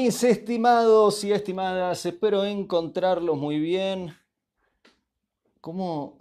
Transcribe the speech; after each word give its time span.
mis 0.00 0.22
estimados 0.22 1.24
y 1.24 1.32
estimadas? 1.32 2.06
Espero 2.06 2.44
encontrarlos 2.44 3.36
muy 3.36 3.58
bien. 3.58 4.16
¿Cómo, 5.60 6.20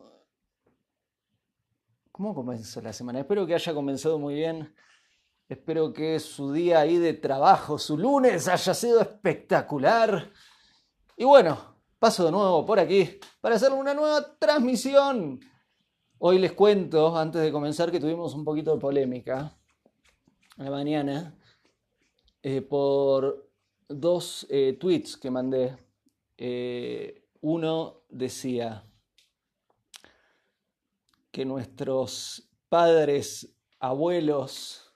¿Cómo 2.11 2.33
comenzó 2.33 2.81
la 2.81 2.91
semana? 2.91 3.19
Espero 3.19 3.45
que 3.45 3.53
haya 3.53 3.75
comenzado 3.75 4.17
muy 4.17 4.33
bien. 4.33 4.73
Espero 5.47 5.93
que 5.93 6.19
su 6.19 6.51
día 6.51 6.79
ahí 6.79 6.97
de 6.97 7.13
trabajo, 7.13 7.77
su 7.77 7.99
lunes, 7.99 8.47
haya 8.47 8.73
sido 8.73 8.99
espectacular. 8.99 10.31
Y 11.15 11.25
bueno, 11.25 11.75
paso 11.99 12.25
de 12.25 12.31
nuevo 12.31 12.65
por 12.65 12.79
aquí 12.79 13.19
para 13.39 13.57
hacer 13.57 13.71
una 13.73 13.93
nueva 13.93 14.39
transmisión. 14.39 15.39
Hoy 16.17 16.39
les 16.39 16.53
cuento, 16.53 17.15
antes 17.15 17.43
de 17.43 17.51
comenzar, 17.51 17.91
que 17.91 17.99
tuvimos 17.99 18.33
un 18.33 18.43
poquito 18.43 18.73
de 18.73 18.81
polémica 18.81 19.55
a 20.57 20.63
la 20.63 20.71
mañana 20.71 21.37
eh, 22.41 22.63
por 22.63 23.46
dos 23.87 24.45
eh, 24.49 24.77
tweets 24.79 25.17
que 25.17 25.31
mandé. 25.31 25.77
Eh, 26.37 27.23
uno 27.41 28.01
decía, 28.09 28.83
que 31.37 31.45
nuestros 31.45 32.49
padres, 32.67 33.55
abuelos 33.79 34.91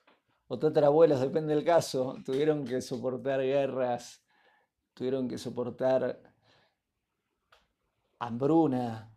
o 0.47 0.57
tatarabuelos, 0.57 1.21
depende 1.21 1.53
del 1.53 1.63
caso, 1.63 2.17
tuvieron 2.25 2.65
que 2.65 2.81
soportar 2.81 3.41
guerras, 3.41 4.23
tuvieron 4.95 5.27
que 5.27 5.37
soportar 5.37 6.19
hambruna, 8.17 9.15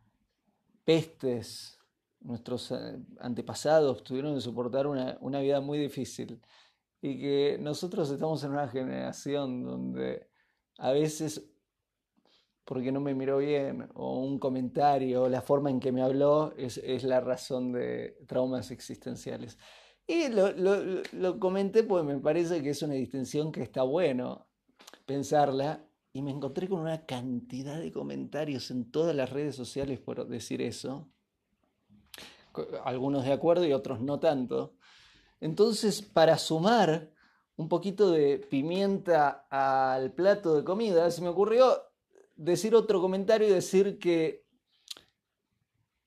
pestes, 0.84 1.78
nuestros 2.20 2.70
eh, 2.72 2.98
antepasados 3.20 4.04
tuvieron 4.04 4.34
que 4.34 4.42
soportar 4.42 4.86
una, 4.86 5.16
una, 5.22 5.40
vida 5.40 5.62
muy 5.62 5.78
difícil 5.78 6.42
y 7.04 7.18
que 7.18 7.58
nosotros 7.60 8.10
estamos 8.10 8.42
en 8.44 8.52
una 8.52 8.66
generación 8.66 9.62
donde 9.62 10.26
a 10.78 10.90
veces 10.90 11.50
porque 12.64 12.90
no 12.92 13.00
me 13.02 13.14
miró 13.14 13.36
bien, 13.36 13.90
o 13.92 14.20
un 14.20 14.38
comentario, 14.38 15.24
o 15.24 15.28
la 15.28 15.42
forma 15.42 15.68
en 15.68 15.80
que 15.80 15.92
me 15.92 16.00
habló, 16.00 16.54
es, 16.56 17.04
la 17.04 17.20
razón 17.20 17.72
de 17.72 18.16
traumas 18.26 18.70
existenciales. 18.70 19.58
Y 20.06 20.28
lo, 20.28 20.50
lo, 20.52 21.38
comenté 21.38 21.82
porque 21.82 22.06
me 22.14 22.18
parece 22.20 22.62
que 22.62 22.70
es 22.70 22.80
una 22.80 22.94
distinción 22.94 23.52
que 23.52 23.60
está 23.60 23.82
bueno 23.82 24.46
pensarla, 25.04 25.84
y 26.14 26.22
me 26.22 26.30
encontré 26.30 26.70
con 26.70 26.80
una 26.80 27.04
cantidad 27.04 27.78
de 27.78 27.92
comentarios 27.92 28.70
en 28.70 28.90
todas 28.90 29.14
las 29.14 29.28
redes 29.28 29.56
sociales 29.56 30.00
por 30.00 30.26
decir 30.26 30.62
eso, 30.62 31.10
algunos 32.82 33.26
de 33.26 33.32
acuerdo 33.34 33.66
y 33.66 33.74
otros 33.74 34.00
no 34.00 34.18
tanto. 34.18 34.78
Entonces, 35.40 36.02
para 36.02 36.38
sumar 36.38 37.10
un 37.56 37.68
poquito 37.68 38.10
de 38.10 38.38
pimienta 38.38 39.46
al 39.50 40.12
plato 40.12 40.56
de 40.56 40.64
comida, 40.64 41.10
se 41.10 41.22
me 41.22 41.28
ocurrió 41.28 41.82
decir 42.36 42.74
otro 42.74 43.00
comentario 43.00 43.46
y 43.48 43.52
decir 43.52 43.98
que 43.98 44.44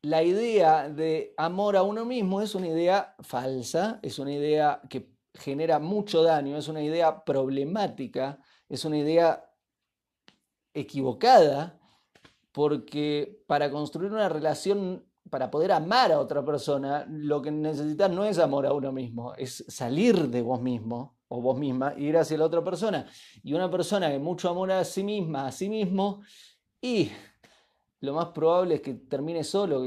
la 0.02 0.24
idea 0.24 0.90
de 0.90 1.34
amor 1.38 1.76
a 1.76 1.84
uno 1.84 2.06
mismo 2.06 2.42
es 2.42 2.56
una 2.56 2.68
idea 2.68 3.16
falsa, 3.20 4.00
es 4.02 4.20
una 4.20 4.32
idea 4.32 4.82
que 4.90 5.12
genera 5.34 5.80
mucho 5.80 6.24
daño, 6.24 6.58
es 6.58 6.68
una 6.68 6.84
idea 6.84 7.24
problemática, 7.24 8.40
es 8.70 8.86
una 8.86 8.98
idea 8.98 9.50
equivocada, 10.74 11.80
porque 12.52 13.44
para 13.48 13.70
construir 13.72 14.12
una 14.12 14.30
relación, 14.30 15.07
para 15.30 15.50
poder 15.52 15.72
amar 15.72 16.12
a 16.12 16.20
otra 16.20 16.44
persona, 16.44 17.06
lo 17.10 17.42
que 17.42 17.52
necesitas 17.52 18.12
no 18.12 18.26
es 18.26 18.40
amor 18.40 18.66
a 18.66 18.74
uno 18.74 18.92
mismo, 18.92 19.34
es 19.36 19.64
salir 19.68 20.30
de 20.30 20.42
vos 20.42 20.62
mismo 20.62 21.18
o 21.28 21.42
vos 21.42 21.58
misma, 21.58 21.94
ir 21.98 22.18
hacia 22.18 22.38
la 22.38 22.46
otra 22.46 22.64
persona. 22.64 23.06
Y 23.44 23.54
una 23.54 23.70
persona 23.70 24.10
que 24.10 24.20
mucho 24.20 24.50
amor 24.50 24.72
a 24.72 24.84
sí 24.86 25.04
misma, 25.04 25.48
a 25.48 25.52
sí 25.52 25.70
mismo, 25.70 26.22
y 26.82 27.12
lo 28.00 28.14
más 28.14 28.28
probable 28.28 28.76
es 28.76 28.82
que 28.82 28.94
termine 28.94 29.44
solo 29.44 29.84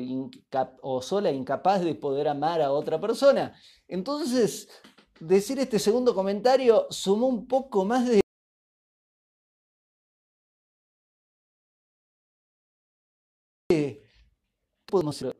o 0.82 1.00
sola, 1.00 1.30
incapaz 1.30 1.82
de 1.82 1.94
poder 1.94 2.28
amar 2.28 2.60
a 2.60 2.72
otra 2.72 3.00
persona. 3.00 3.54
Entonces, 3.86 4.68
decir 5.20 5.58
este 5.58 5.78
segundo 5.78 6.14
comentario 6.14 6.86
sumó 6.90 7.26
un 7.26 7.46
poco 7.46 7.84
más 7.84 8.08
de... 8.08 8.20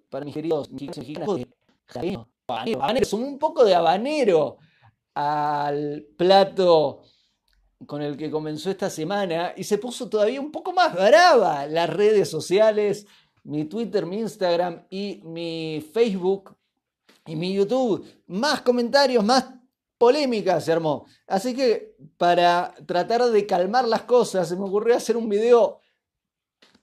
para 0.09 0.25
mis 0.25 0.34
queridos 0.34 0.69
sumó 3.05 3.27
un 3.27 3.38
poco 3.38 3.65
de 3.65 3.75
habanero 3.75 4.59
al 5.15 6.06
plato 6.16 7.03
con 7.87 8.03
el 8.03 8.16
que 8.16 8.31
comenzó 8.31 8.71
esta 8.71 8.91
semana 8.91 9.53
y 9.56 9.65
se 9.65 9.78
puso 9.78 10.09
todavía 10.09 10.41
un 10.41 10.53
poco 10.53 10.72
más 10.72 10.94
brava 10.94 11.66
las 11.66 11.88
redes 11.88 12.28
sociales, 12.28 13.06
mi 13.44 13.65
Twitter, 13.65 14.06
mi 14.06 14.19
Instagram 14.19 14.87
y 14.91 15.21
mi 15.25 15.84
Facebook 15.93 16.56
y 17.27 17.37
mi 17.37 17.55
YouTube. 17.55 18.06
Más 18.27 18.61
comentarios, 18.61 19.25
más 19.25 19.47
polémicas 19.97 20.65
se 20.65 20.72
armó. 20.72 21.06
Así 21.27 21.55
que 21.55 21.97
para 22.17 22.75
tratar 22.87 23.25
de 23.25 23.47
calmar 23.47 23.87
las 23.87 24.03
cosas 24.03 24.49
se 24.49 24.56
me 24.56 24.65
ocurrió 24.65 24.97
hacer 24.97 25.17
un 25.17 25.28
video 25.28 25.81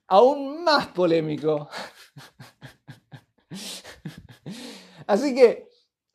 aún 0.07 0.63
más 0.63 0.87
polémico. 0.87 1.69
Así 5.07 5.33
que 5.33 5.67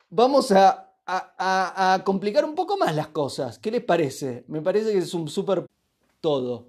vamos 0.09 0.53
a 0.55 2.01
complicar 2.05 2.45
un 2.45 2.55
poco 2.55 2.77
más 2.77 2.95
las 2.95 3.07
cosas. 3.07 3.59
¿Qué 3.59 3.71
les 3.71 3.83
parece? 3.83 4.45
Me 4.47 4.61
parece 4.61 4.93
que 4.93 4.99
es 4.99 5.13
un 5.13 5.27
súper 5.27 5.67
todo. 6.21 6.67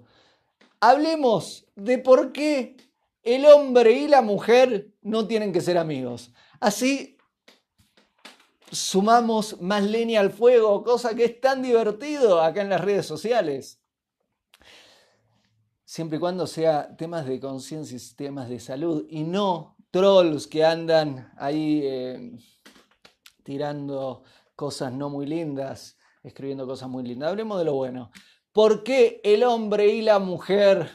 Hablemos 0.81 1.65
de 1.75 1.97
por 1.99 2.33
qué 2.33 2.75
el 3.23 3.45
hombre 3.45 3.93
y 3.93 4.07
la 4.07 4.21
mujer 4.21 4.91
no 5.01 5.27
tienen 5.27 5.53
que 5.53 5.61
ser 5.61 5.77
amigos. 5.77 6.31
Así 6.59 7.17
sumamos 8.71 9.61
más 9.61 9.83
leña 9.83 10.19
al 10.19 10.31
fuego, 10.31 10.83
cosa 10.83 11.15
que 11.15 11.25
es 11.25 11.39
tan 11.39 11.61
divertido 11.61 12.41
acá 12.41 12.61
en 12.61 12.69
las 12.69 12.81
redes 12.81 13.05
sociales. 13.05 13.79
Siempre 15.85 16.17
y 16.17 16.19
cuando 16.19 16.45
sea 16.45 16.97
temas 16.97 17.25
de 17.25 17.39
conciencia 17.39 17.97
y 17.97 18.15
temas 18.15 18.49
de 18.49 18.59
salud 18.59 19.05
y 19.09 19.23
no 19.23 19.74
trolls 19.95 20.47
que 20.47 20.65
andan 20.65 21.31
ahí 21.37 21.79
eh, 21.85 22.37
tirando 23.43 24.23
cosas 24.53 24.91
no 24.91 25.09
muy 25.09 25.25
lindas, 25.25 25.97
escribiendo 26.21 26.67
cosas 26.67 26.89
muy 26.89 27.01
lindas. 27.01 27.29
Hablemos 27.29 27.57
de 27.59 27.63
lo 27.63 27.75
bueno. 27.75 28.11
¿Por 28.51 28.83
qué 28.83 29.21
el 29.23 29.43
hombre 29.43 29.87
y 29.87 30.01
la 30.01 30.19
mujer... 30.19 30.89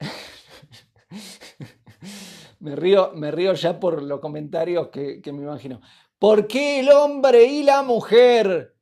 me, 2.58 2.74
río, 2.74 3.12
me 3.14 3.30
río 3.30 3.54
ya 3.54 3.78
por 3.78 4.02
los 4.02 4.18
comentarios 4.18 4.88
que, 4.88 5.22
que 5.22 5.32
me 5.32 5.44
imagino. 5.44 5.80
¿Por 6.18 6.48
qué 6.48 6.80
el 6.80 6.90
hombre 6.90 7.44
y 7.44 7.62
la 7.62 7.84
mujer 7.84 8.76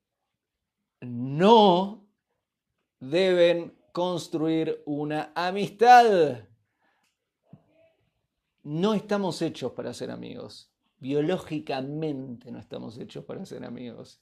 no 1.02 2.08
deben 2.98 3.78
construir 3.92 4.82
una 4.86 5.30
amistad? 5.34 6.48
No 8.62 8.94
estamos 8.94 9.40
hechos 9.40 9.72
para 9.72 9.94
ser 9.94 10.10
amigos. 10.10 10.70
Biológicamente 10.98 12.52
no 12.52 12.58
estamos 12.58 12.98
hechos 12.98 13.24
para 13.24 13.44
ser 13.46 13.64
amigos. 13.64 14.20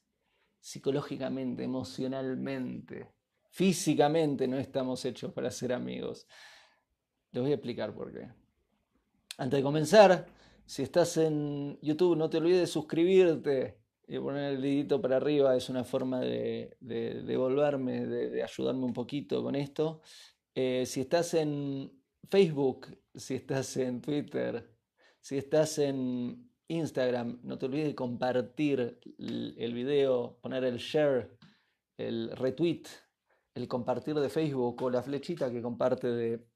Psicológicamente, 0.60 1.65
emocionalmente, 1.65 3.12
físicamente 3.50 4.47
no 4.47 4.59
estamos 4.59 5.05
hechos 5.05 5.32
para 5.32 5.50
ser 5.50 5.73
amigos. 5.73 6.26
Les 7.32 7.43
voy 7.43 7.50
a 7.50 7.56
explicar 7.56 7.94
por 7.94 8.12
qué. 8.12 8.29
Antes 9.38 9.58
de 9.58 9.62
comenzar, 9.62 10.26
si 10.64 10.82
estás 10.82 11.17
en 11.17 11.79
YouTube, 11.81 12.17
no 12.17 12.31
te 12.31 12.38
olvides 12.38 12.61
de 12.61 12.67
suscribirte 12.67 13.79
y 14.06 14.19
poner 14.19 14.55
el 14.55 14.62
dedito 14.62 15.00
para 15.00 15.17
arriba. 15.17 15.56
Es 15.56 15.69
una 15.69 15.82
forma 15.82 16.20
de, 16.20 16.76
devolverme, 16.81 18.06
de, 18.06 18.43
ayudarme 18.43 18.85
un 18.85 18.93
poquito 18.93 19.43
con 19.43 19.55
esto. 19.55 20.00
Eh, 20.55 20.85
si 20.87 21.00
estás 21.00 21.35
en 21.35 21.98
Facebook, 22.29 22.88
si 23.15 23.35
estás 23.35 23.76
en 23.76 24.00
Twitter, 24.00 24.75
si 25.20 25.38
estás 25.38 25.79
en 25.79 26.50
Instagram, 26.69 27.41
no 27.43 27.59
te 27.59 27.67
olvides 27.67 27.88
de 27.88 27.94
compartir 27.94 29.00
el 29.19 29.75
video, 29.75 30.38
poner 30.41 30.65
el 30.65 30.79
share, 30.79 31.37
el 31.97 32.31
retweet, 32.37 32.85
el 33.55 33.67
compartir 33.67 34.15
de 34.15 34.29
Facebook 34.29 34.82
o 34.82 34.91
la 34.91 35.03
flechita 35.03 35.50
que 35.50 35.62
comparte 35.62 36.09
de 36.09 36.47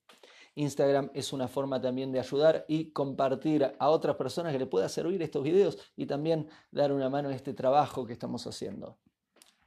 Instagram 0.54 1.10
es 1.14 1.32
una 1.32 1.48
forma 1.48 1.80
también 1.80 2.12
de 2.12 2.20
ayudar 2.20 2.64
y 2.68 2.92
compartir 2.92 3.72
a 3.78 3.88
otras 3.88 4.16
personas 4.16 4.52
que 4.52 4.58
le 4.58 4.66
pueda 4.66 4.88
servir 4.88 5.22
estos 5.22 5.42
videos 5.42 5.78
y 5.96 6.06
también 6.06 6.48
dar 6.70 6.92
una 6.92 7.08
mano 7.08 7.30
a 7.30 7.34
este 7.34 7.54
trabajo 7.54 8.06
que 8.06 8.12
estamos 8.12 8.46
haciendo. 8.46 8.98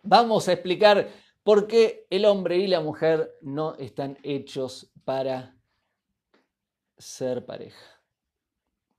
Vamos 0.03 0.47
a 0.47 0.53
explicar 0.53 1.09
por 1.43 1.67
qué 1.67 2.05
el 2.09 2.25
hombre 2.25 2.57
y 2.57 2.67
la 2.67 2.81
mujer 2.81 3.35
no 3.41 3.75
están 3.75 4.17
hechos 4.21 4.91
para 5.03 5.54
ser 6.97 7.45
pareja. 7.45 8.01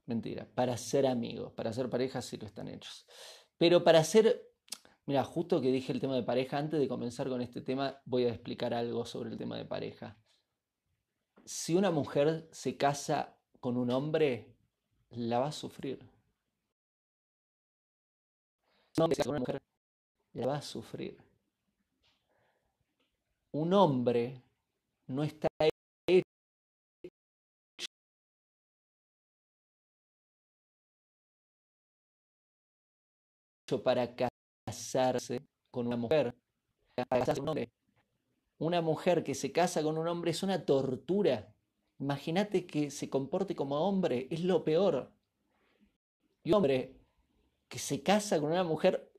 Mentira, 0.06 0.48
para 0.54 0.76
ser 0.76 1.06
amigos, 1.06 1.52
para 1.52 1.72
ser 1.72 1.90
parejas 1.90 2.24
sí 2.24 2.36
lo 2.36 2.46
están 2.46 2.68
hechos. 2.68 3.06
Pero 3.58 3.82
para 3.82 4.04
ser 4.04 4.46
Mira, 5.06 5.22
justo 5.22 5.60
que 5.60 5.70
dije 5.70 5.92
el 5.92 6.00
tema 6.00 6.16
de 6.16 6.24
pareja, 6.24 6.58
antes 6.58 6.80
de 6.80 6.88
comenzar 6.88 7.28
con 7.28 7.40
este 7.40 7.60
tema, 7.60 8.00
voy 8.04 8.24
a 8.24 8.30
explicar 8.30 8.74
algo 8.74 9.06
sobre 9.06 9.30
el 9.30 9.36
tema 9.36 9.56
de 9.56 9.64
pareja. 9.64 10.18
Si 11.44 11.76
una 11.76 11.92
mujer 11.92 12.48
se 12.50 12.76
casa 12.76 13.38
con 13.60 13.76
un 13.76 13.92
hombre, 13.92 14.56
la 15.10 15.38
va 15.38 15.46
a 15.46 15.52
sufrir. 15.52 16.00
Un 18.98 19.04
hombre 19.04 19.22
con 19.22 19.30
una 19.30 19.38
mujer, 19.38 19.62
la 20.32 20.46
va 20.46 20.56
a 20.56 20.62
sufrir. 20.62 21.22
Un 23.52 23.72
hombre 23.74 24.42
no 25.06 25.22
está 25.22 25.46
para 33.82 34.14
casarse 34.14 35.44
con 35.70 35.88
una 35.88 35.96
mujer, 35.96 36.34
casarse 36.94 37.40
con 37.40 37.42
un 37.42 37.48
hombre. 37.48 37.72
Una 38.58 38.80
mujer 38.80 39.22
que 39.22 39.34
se 39.34 39.52
casa 39.52 39.82
con 39.82 39.98
un 39.98 40.08
hombre 40.08 40.30
es 40.30 40.42
una 40.42 40.64
tortura. 40.64 41.52
Imagínate 41.98 42.66
que 42.66 42.90
se 42.90 43.10
comporte 43.10 43.54
como 43.54 43.76
hombre, 43.76 44.28
es 44.30 44.42
lo 44.44 44.64
peor. 44.64 45.12
Y 46.44 46.50
un 46.50 46.54
hombre 46.54 46.96
que 47.68 47.78
se 47.78 48.02
casa 48.02 48.40
con 48.40 48.52
una 48.52 48.64
mujer, 48.64 49.12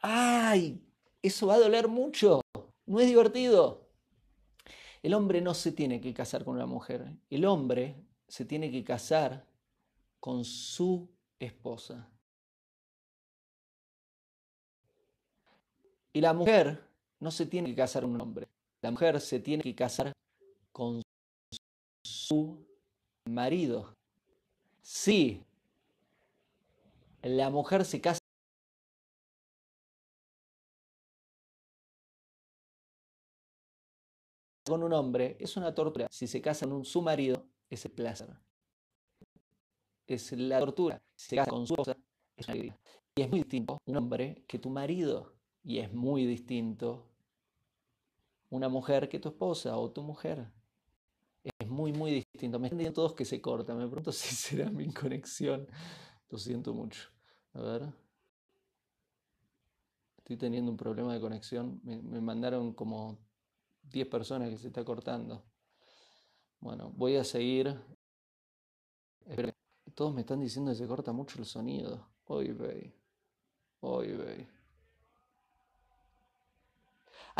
¡ay! 0.00 0.82
Eso 1.22 1.46
va 1.46 1.54
a 1.54 1.60
doler 1.60 1.88
mucho, 1.88 2.40
no 2.86 2.98
es 2.98 3.06
divertido. 3.06 3.88
El 5.02 5.14
hombre 5.14 5.40
no 5.42 5.54
se 5.54 5.72
tiene 5.72 6.00
que 6.00 6.14
casar 6.14 6.44
con 6.44 6.54
una 6.54 6.66
mujer, 6.66 7.12
el 7.28 7.44
hombre 7.44 8.02
se 8.26 8.44
tiene 8.44 8.70
que 8.70 8.82
casar 8.82 9.46
con 10.18 10.44
su 10.44 11.10
esposa. 11.38 12.10
Y 16.12 16.20
la 16.20 16.32
mujer 16.32 16.82
no 17.20 17.30
se 17.30 17.46
tiene 17.46 17.68
que 17.70 17.76
casar 17.76 18.02
con 18.02 18.14
un 18.14 18.20
hombre. 18.20 18.48
La 18.82 18.90
mujer 18.90 19.20
se 19.20 19.40
tiene 19.40 19.62
que 19.62 19.74
casar 19.74 20.12
con 20.72 21.02
su 22.04 22.66
marido. 23.28 23.94
Sí, 24.82 25.44
la 27.22 27.50
mujer 27.50 27.84
se 27.84 28.00
casa 28.00 28.18
con 34.66 34.82
un 34.82 34.92
hombre, 34.92 35.36
es 35.38 35.56
una 35.56 35.74
tortura. 35.74 36.06
Si 36.10 36.26
se 36.26 36.40
casa 36.40 36.66
con 36.66 36.84
su 36.84 37.02
marido, 37.02 37.44
es 37.68 37.84
el 37.84 37.92
placer. 37.92 38.28
Es 40.06 40.32
la 40.32 40.60
tortura. 40.60 41.02
Si 41.14 41.30
se 41.30 41.36
casa 41.36 41.50
con 41.50 41.66
su 41.66 41.74
esposa, 41.74 41.96
es 42.36 42.46
una 42.46 42.52
alegría. 42.54 42.78
Y 43.16 43.22
es 43.22 43.30
muy 43.30 43.40
distinto 43.40 43.78
un 43.84 43.96
hombre 43.96 44.44
que 44.46 44.58
tu 44.58 44.70
marido. 44.70 45.39
Y 45.70 45.78
es 45.78 45.92
muy 45.92 46.26
distinto 46.26 47.06
una 48.48 48.68
mujer 48.68 49.08
que 49.08 49.20
tu 49.20 49.28
esposa 49.28 49.76
o 49.76 49.92
tu 49.92 50.02
mujer. 50.02 50.50
Es 51.44 51.68
muy, 51.68 51.92
muy 51.92 52.10
distinto. 52.10 52.58
Me 52.58 52.66
están 52.66 52.78
diciendo 52.78 52.96
todos 52.96 53.14
que 53.14 53.24
se 53.24 53.40
corta. 53.40 53.72
Me 53.76 53.86
pregunto 53.86 54.10
si 54.20 54.34
será 54.34 54.68
mi 54.68 54.92
conexión. 54.92 55.68
Lo 56.28 56.38
siento 56.38 56.74
mucho. 56.74 57.10
A 57.52 57.60
ver. 57.60 57.88
Estoy 60.18 60.36
teniendo 60.36 60.72
un 60.72 60.76
problema 60.76 61.14
de 61.14 61.20
conexión. 61.20 61.80
Me, 61.84 62.02
me 62.02 62.20
mandaron 62.20 62.72
como 62.72 63.20
10 63.84 64.08
personas 64.08 64.50
que 64.50 64.56
se 64.56 64.66
está 64.66 64.84
cortando. 64.84 65.44
Bueno, 66.58 66.90
voy 66.96 67.14
a 67.14 67.22
seguir. 67.22 67.80
Todos 69.94 70.12
me 70.12 70.22
están 70.22 70.40
diciendo 70.40 70.72
que 70.72 70.78
se 70.78 70.88
corta 70.88 71.12
mucho 71.12 71.38
el 71.38 71.44
sonido. 71.44 72.08
Hoy, 72.24 72.50
ve. 72.50 72.92
Hoy, 73.78 74.08
ve. 74.16 74.59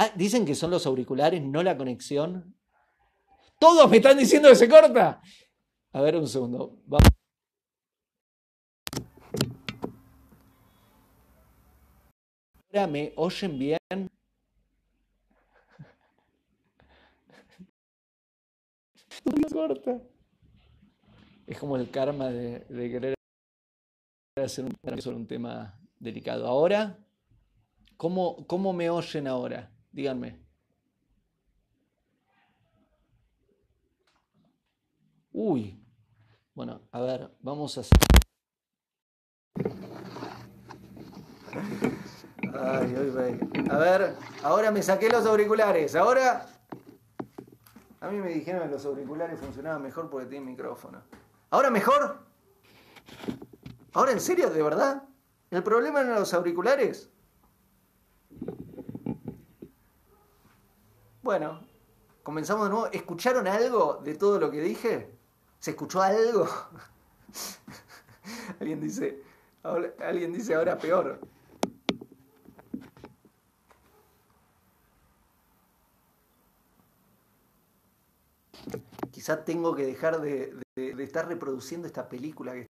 Ah, 0.03 0.11
dicen 0.15 0.47
que 0.47 0.55
son 0.55 0.71
los 0.71 0.87
auriculares, 0.87 1.43
no 1.43 1.63
la 1.63 1.77
conexión. 1.77 2.57
Todos 3.59 3.91
me 3.91 3.99
están 3.99 4.17
diciendo 4.17 4.49
que 4.49 4.55
se 4.55 4.67
corta. 4.67 5.21
A 5.93 6.01
ver 6.01 6.17
un 6.17 6.27
segundo. 6.27 6.81
Vamos. 6.87 7.07
Ahora 12.73 12.87
me 12.87 13.13
oyen 13.15 13.59
bien. 13.59 13.79
Corta. 19.53 20.01
Es 21.47 21.59
como 21.59 21.77
el 21.77 21.91
karma 21.91 22.31
de, 22.31 22.61
de 22.61 22.91
querer 22.91 23.15
hacer 24.43 24.65
un, 24.65 24.75
sobre 25.03 25.17
un 25.17 25.27
tema 25.27 25.79
delicado. 25.99 26.47
Ahora, 26.47 26.99
¿cómo, 27.99 28.47
¿cómo 28.47 28.73
me 28.73 28.89
oyen 28.89 29.27
ahora? 29.27 29.71
Díganme. 29.93 30.41
Uy. 35.33 35.77
Bueno, 36.55 36.83
a 36.93 37.01
ver, 37.01 37.31
vamos 37.41 37.79
a 37.79 37.81
hacer. 37.81 37.99
Ay, 42.53 42.95
ay, 43.19 43.67
A 43.71 43.79
ver, 43.79 44.15
ahora 44.43 44.71
me 44.71 44.83
saqué 44.83 45.09
los 45.09 45.25
auriculares. 45.27 45.95
Ahora. 45.95 46.47
A 48.01 48.11
mí 48.11 48.19
me 48.19 48.31
dijeron 48.31 48.63
que 48.63 48.69
los 48.69 48.85
auriculares 48.85 49.39
funcionaban 49.39 49.83
mejor 49.83 50.11
porque 50.11 50.27
tienen 50.27 50.49
micrófono. 50.49 51.03
¿Ahora 51.51 51.71
mejor? 51.71 52.19
¿Ahora 53.93 54.13
en 54.13 54.21
serio, 54.21 54.51
de 54.51 54.63
verdad? 54.63 55.03
¿El 55.51 55.63
problema 55.63 56.01
eran 56.01 56.15
los 56.15 56.33
auriculares? 56.33 57.11
Bueno, 61.23 61.61
comenzamos 62.23 62.65
de 62.65 62.71
nuevo. 62.71 62.87
¿Escucharon 62.87 63.47
algo 63.47 64.01
de 64.03 64.15
todo 64.15 64.41
lo 64.41 64.51
que 64.51 64.61
dije? 64.63 65.19
¿Se 65.59 65.73
escuchó 65.73 66.01
algo? 66.01 66.49
alguien 68.61 68.81
dice, 68.81 69.23
alguien 69.99 70.33
dice 70.33 70.55
ahora 70.55 70.79
peor. 70.79 71.21
Quizá 79.11 79.45
tengo 79.45 79.75
que 79.75 79.85
dejar 79.85 80.23
de, 80.23 80.57
estar 80.77 81.29
reproduciendo 81.29 81.87
esta 81.87 82.09
película 82.09 82.55
que 82.55 82.67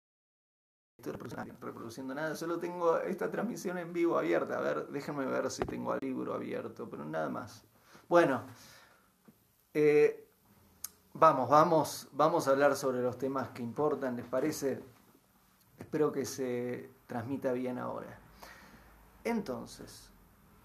estoy 0.98 1.14
reproduciendo, 1.14 1.66
reproduciendo 1.66 2.16
nada, 2.16 2.36
solo 2.36 2.58
tengo 2.60 2.98
esta 2.98 3.30
transmisión 3.30 3.78
en 3.78 3.94
vivo 3.94 4.18
abierta. 4.18 4.58
A 4.58 4.62
ver, 4.62 4.88
déjenme 4.88 5.28
ver 5.28 5.52
si 5.52 5.64
tengo 5.66 5.94
el 5.94 6.00
libro 6.02 6.34
abierto, 6.34 6.90
pero 6.90 7.06
nada 7.06 7.30
más. 7.30 7.70
Bueno, 8.10 8.42
eh, 9.72 10.28
vamos, 11.14 11.48
vamos, 11.48 12.08
vamos 12.12 12.48
a 12.48 12.52
hablar 12.52 12.76
sobre 12.76 13.04
los 13.04 13.20
temas 13.20 13.50
que 13.50 13.62
importan, 13.62 14.16
¿les 14.16 14.26
parece? 14.26 14.84
Espero 15.78 16.12
que 16.12 16.26
se 16.26 16.90
transmita 17.06 17.52
bien 17.52 17.78
ahora. 17.78 18.18
Entonces, 19.24 20.10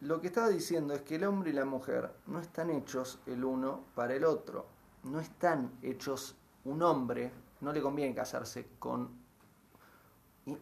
lo 0.00 0.22
que 0.22 0.28
estaba 0.28 0.48
diciendo 0.48 0.94
es 0.94 1.02
que 1.02 1.16
el 1.16 1.24
hombre 1.24 1.50
y 1.50 1.52
la 1.52 1.66
mujer 1.66 2.14
no 2.28 2.40
están 2.40 2.70
hechos 2.70 3.20
el 3.26 3.44
uno 3.44 3.84
para 3.94 4.14
el 4.14 4.24
otro, 4.24 4.64
no 5.02 5.20
están 5.20 5.70
hechos 5.82 6.36
un 6.64 6.82
hombre, 6.82 7.30
no 7.60 7.74
le 7.74 7.82
conviene 7.82 8.14
casarse 8.14 8.70
con... 8.78 9.22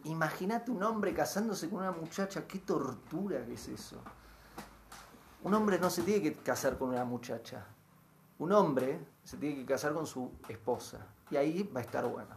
Imagínate 0.03 0.69
un 0.69 0.83
hombre 0.83 1.13
casándose 1.13 1.69
con 1.69 1.79
una 1.79 1.93
muchacha, 1.93 2.45
qué 2.45 2.59
tortura 2.59 3.45
que 3.45 3.53
es 3.53 3.69
eso. 3.69 4.01
Un 5.43 5.53
hombre 5.53 5.77
no 5.77 5.89
se 5.89 6.03
tiene 6.03 6.21
que 6.21 6.33
casar 6.35 6.77
con 6.77 6.89
una 6.89 7.03
muchacha. 7.03 7.65
Un 8.39 8.53
hombre 8.53 8.97
se 9.25 9.35
tiene 9.35 9.57
que 9.57 9.65
casar 9.65 9.93
con 9.93 10.07
su 10.07 10.31
esposa. 10.47 11.05
Y 11.29 11.35
ahí 11.35 11.63
va 11.63 11.81
a 11.81 11.83
estar 11.83 12.05
bueno. 12.07 12.29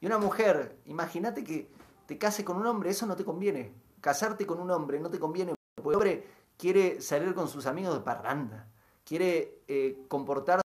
Y 0.00 0.06
una 0.06 0.16
mujer, 0.16 0.78
imagínate 0.86 1.44
que 1.44 1.70
te 2.06 2.16
cases 2.16 2.44
con 2.46 2.56
un 2.56 2.66
hombre, 2.66 2.90
eso 2.90 3.04
no 3.04 3.14
te 3.14 3.26
conviene. 3.26 3.74
Casarte 4.00 4.46
con 4.46 4.58
un 4.58 4.70
hombre 4.70 4.98
no 4.98 5.10
te 5.10 5.18
conviene. 5.18 5.54
Porque 5.74 5.90
el 5.90 5.94
hombre 5.96 6.26
quiere 6.56 7.02
salir 7.02 7.34
con 7.34 7.46
sus 7.46 7.66
amigos 7.66 7.92
de 7.94 8.00
parranda. 8.00 8.68
Quiere 9.04 9.62
eh, 9.68 10.06
comportarse 10.08 10.62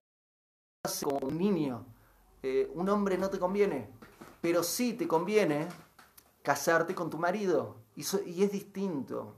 como 1.04 1.26
un 1.26 1.36
niño. 1.36 1.84
Eh, 2.42 2.70
un 2.74 2.88
hombre 2.88 3.18
no 3.18 3.28
te 3.28 3.38
conviene. 3.38 3.90
Pero 4.40 4.62
sí 4.62 4.94
te 4.94 5.06
conviene 5.06 5.68
casarte 6.42 6.94
con 6.94 7.10
tu 7.10 7.18
marido. 7.18 7.76
y 7.96 8.42
es 8.42 8.52
distinto 8.52 9.36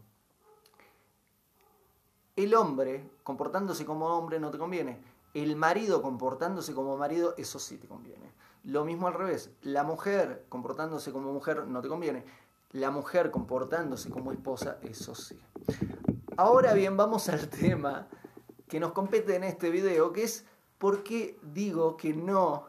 el 2.38 2.54
hombre 2.54 3.10
comportándose 3.24 3.84
como 3.84 4.06
hombre 4.06 4.38
no 4.38 4.52
te 4.52 4.58
conviene. 4.58 5.00
El 5.34 5.56
marido 5.56 6.02
comportándose 6.02 6.72
como 6.72 6.96
marido, 6.96 7.34
eso 7.36 7.58
sí 7.58 7.78
te 7.78 7.88
conviene. 7.88 8.30
Lo 8.62 8.84
mismo 8.84 9.08
al 9.08 9.14
revés. 9.14 9.50
La 9.62 9.82
mujer 9.82 10.46
comportándose 10.48 11.10
como 11.10 11.32
mujer 11.32 11.66
no 11.66 11.80
te 11.80 11.88
conviene. 11.88 12.24
La 12.70 12.92
mujer 12.92 13.32
comportándose 13.32 14.08
como 14.10 14.30
esposa, 14.30 14.78
eso 14.82 15.16
sí. 15.16 15.36
Ahora 16.36 16.74
bien, 16.74 16.96
vamos 16.96 17.28
al 17.28 17.48
tema 17.48 18.06
que 18.68 18.78
nos 18.78 18.92
compete 18.92 19.34
en 19.34 19.42
este 19.42 19.70
video, 19.70 20.12
que 20.12 20.22
es 20.22 20.44
por 20.78 21.02
qué 21.02 21.40
digo 21.42 21.96
que 21.96 22.14
no 22.14 22.68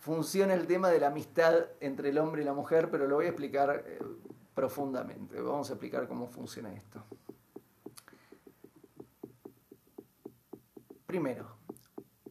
funciona 0.00 0.54
el 0.54 0.66
tema 0.66 0.88
de 0.88 0.98
la 0.98 1.08
amistad 1.08 1.66
entre 1.78 2.08
el 2.08 2.18
hombre 2.18 2.42
y 2.42 2.44
la 2.44 2.52
mujer, 2.52 2.90
pero 2.90 3.06
lo 3.06 3.14
voy 3.14 3.26
a 3.26 3.28
explicar 3.28 3.84
eh, 3.86 4.00
profundamente. 4.56 5.40
Vamos 5.40 5.70
a 5.70 5.74
explicar 5.74 6.08
cómo 6.08 6.26
funciona 6.26 6.72
esto. 6.72 7.04
Primero, 11.16 11.46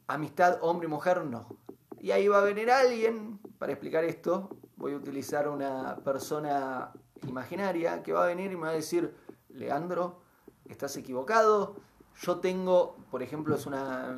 amistad 0.05 0.59
hombre 0.61 0.85
y 0.85 0.91
mujer 0.91 1.25
no. 1.25 1.57
Y 1.99 2.11
ahí 2.11 2.27
va 2.27 2.37
a 2.37 2.41
venir 2.41 2.69
alguien 2.69 3.39
para 3.57 3.71
explicar 3.71 4.03
esto. 4.03 4.47
Voy 4.75 4.93
a 4.93 4.97
utilizar 4.97 5.49
una 5.49 5.95
persona 6.03 6.93
imaginaria 7.27 8.03
que 8.03 8.13
va 8.13 8.25
a 8.25 8.27
venir 8.27 8.51
y 8.51 8.55
me 8.55 8.61
va 8.61 8.69
a 8.69 8.73
decir, 8.73 9.15
Leandro, 9.49 10.21
estás 10.65 10.95
equivocado. 10.97 11.77
Yo 12.21 12.37
tengo, 12.37 12.97
por 13.09 13.23
ejemplo, 13.23 13.55
es 13.55 13.65
una 13.65 14.15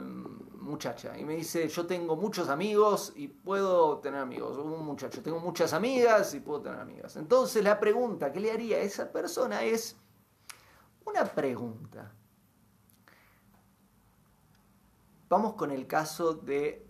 muchacha 0.60 1.18
y 1.18 1.24
me 1.24 1.38
dice, 1.38 1.70
yo 1.70 1.86
tengo 1.86 2.18
muchos 2.18 2.50
amigos 2.50 3.14
y 3.16 3.30
puedo 3.30 4.00
tener 4.00 4.20
amigos. 4.20 4.58
Un 4.58 4.86
muchacho, 4.86 5.24
tengo 5.24 5.40
muchas 5.40 5.72
amigas 5.72 6.34
y 6.34 6.42
puedo 6.42 6.64
tener 6.64 6.82
amigas. 6.82 7.16
Entonces 7.16 7.64
la 7.64 7.80
pregunta 7.80 8.34
que 8.34 8.42
le 8.42 8.52
haría 8.52 8.76
a 8.76 8.82
esa 8.82 9.14
persona 9.14 9.64
es 9.64 9.96
una 11.06 11.24
pregunta. 11.24 12.12
Vamos 15.30 15.56
con 15.56 15.72
el 15.72 15.88
caso 15.88 16.36
de 16.36 16.88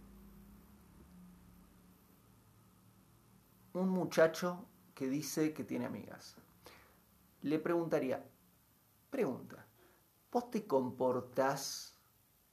un 3.74 3.90
muchacho 3.90 4.68
que 4.94 5.10
dice 5.10 5.54
que 5.54 5.64
tiene 5.64 5.88
amigas. 5.88 6.36
Le 7.42 7.58
preguntaría, 7.58 8.24
pregunta, 9.10 9.66
¿vos 10.32 10.52
te 10.52 10.68
comportás 10.68 11.98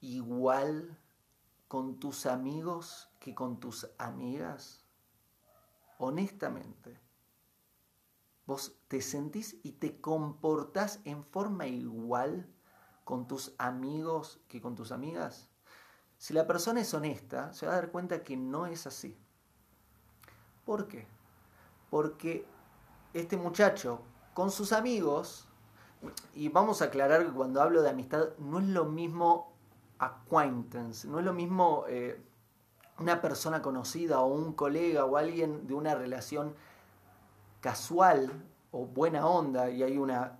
igual 0.00 0.98
con 1.68 2.00
tus 2.00 2.24
amigos 2.24 3.10
que 3.20 3.34
con 3.34 3.60
tus 3.60 3.86
amigas? 3.98 4.86
Honestamente, 5.98 6.98
¿vos 8.46 8.78
te 8.88 9.02
sentís 9.02 9.60
y 9.62 9.72
te 9.72 10.00
comportás 10.00 11.00
en 11.04 11.24
forma 11.24 11.66
igual 11.66 12.50
con 13.04 13.26
tus 13.26 13.54
amigos 13.58 14.40
que 14.48 14.62
con 14.62 14.74
tus 14.74 14.90
amigas? 14.90 15.50
Si 16.24 16.32
la 16.32 16.46
persona 16.46 16.80
es 16.80 16.94
honesta, 16.94 17.52
se 17.52 17.66
va 17.66 17.72
a 17.72 17.74
dar 17.74 17.90
cuenta 17.90 18.22
que 18.22 18.34
no 18.34 18.64
es 18.64 18.86
así. 18.86 19.14
¿Por 20.64 20.88
qué? 20.88 21.06
Porque 21.90 22.46
este 23.12 23.36
muchacho 23.36 24.00
con 24.32 24.50
sus 24.50 24.72
amigos, 24.72 25.46
y 26.32 26.48
vamos 26.48 26.80
a 26.80 26.86
aclarar 26.86 27.26
que 27.26 27.30
cuando 27.30 27.60
hablo 27.60 27.82
de 27.82 27.90
amistad 27.90 28.28
no 28.38 28.58
es 28.58 28.64
lo 28.68 28.86
mismo 28.86 29.52
acquaintance, 29.98 31.06
no 31.06 31.18
es 31.18 31.26
lo 31.26 31.34
mismo 31.34 31.84
eh, 31.88 32.18
una 32.98 33.20
persona 33.20 33.60
conocida 33.60 34.20
o 34.20 34.28
un 34.28 34.54
colega 34.54 35.04
o 35.04 35.18
alguien 35.18 35.66
de 35.66 35.74
una 35.74 35.94
relación 35.94 36.54
casual 37.60 38.32
o 38.70 38.86
buena 38.86 39.26
onda 39.26 39.68
y 39.68 39.82
hay 39.82 39.98
una 39.98 40.38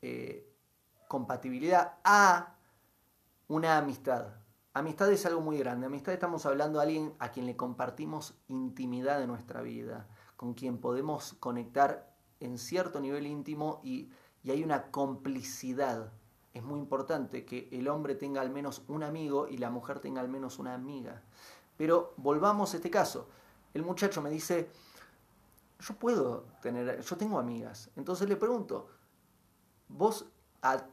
eh, 0.00 0.50
compatibilidad 1.06 1.98
a 2.02 2.54
una 3.48 3.76
amistad. 3.76 4.34
Amistad 4.74 5.10
es 5.10 5.26
algo 5.26 5.40
muy 5.40 5.58
grande. 5.58 5.86
Amistad 5.86 6.14
estamos 6.14 6.46
hablando 6.46 6.78
de 6.78 6.84
alguien 6.84 7.14
a 7.18 7.32
quien 7.32 7.46
le 7.46 7.56
compartimos 7.56 8.34
intimidad 8.48 9.18
de 9.18 9.26
nuestra 9.26 9.62
vida, 9.62 10.08
con 10.36 10.54
quien 10.54 10.78
podemos 10.78 11.34
conectar 11.40 12.14
en 12.40 12.58
cierto 12.58 13.00
nivel 13.00 13.26
íntimo 13.26 13.80
y, 13.82 14.10
y 14.44 14.52
hay 14.52 14.62
una 14.62 14.90
complicidad 14.90 16.12
es 16.58 16.64
muy 16.64 16.80
importante 16.80 17.44
que 17.44 17.68
el 17.70 17.88
hombre 17.88 18.14
tenga 18.16 18.40
al 18.40 18.50
menos 18.50 18.82
un 18.88 19.02
amigo 19.02 19.46
y 19.48 19.58
la 19.58 19.70
mujer 19.70 20.00
tenga 20.00 20.20
al 20.20 20.28
menos 20.28 20.58
una 20.58 20.74
amiga. 20.74 21.22
Pero 21.76 22.14
volvamos 22.16 22.72
a 22.72 22.76
este 22.76 22.90
caso. 22.90 23.28
El 23.74 23.84
muchacho 23.84 24.22
me 24.22 24.30
dice, 24.30 24.70
yo 25.78 25.94
puedo 25.94 26.46
tener, 26.60 27.00
yo 27.00 27.16
tengo 27.16 27.38
amigas. 27.38 27.90
Entonces 27.94 28.28
le 28.28 28.36
pregunto, 28.36 28.88
¿vos 29.88 30.26
a 30.62 30.84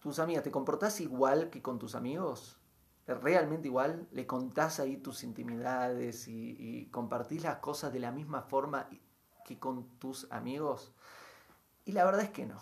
tus 0.00 0.18
amigas 0.18 0.42
te 0.42 0.50
comportás 0.50 1.00
igual 1.00 1.50
que 1.50 1.62
con 1.62 1.78
tus 1.78 1.94
amigos? 1.94 2.58
¿Realmente 3.06 3.68
igual? 3.68 4.08
¿Le 4.12 4.26
contás 4.26 4.80
ahí 4.80 4.96
tus 4.96 5.24
intimidades 5.24 6.28
y, 6.28 6.56
y 6.58 6.86
compartís 6.86 7.42
las 7.42 7.56
cosas 7.58 7.92
de 7.92 8.00
la 8.00 8.12
misma 8.12 8.42
forma 8.42 8.88
que 9.44 9.58
con 9.58 9.98
tus 9.98 10.30
amigos? 10.30 10.92
Y 11.84 11.92
la 11.92 12.04
verdad 12.04 12.22
es 12.22 12.30
que 12.30 12.46
no. 12.46 12.60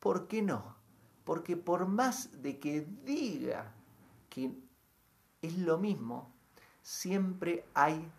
¿Por 0.00 0.28
qué 0.28 0.42
no? 0.42 0.76
Porque 1.24 1.56
por 1.56 1.86
más 1.86 2.42
de 2.42 2.58
que 2.58 2.86
diga 3.04 3.72
que 4.28 4.52
es 5.40 5.58
lo 5.58 5.78
mismo, 5.78 6.32
siempre 6.82 7.64
hay 7.74 8.10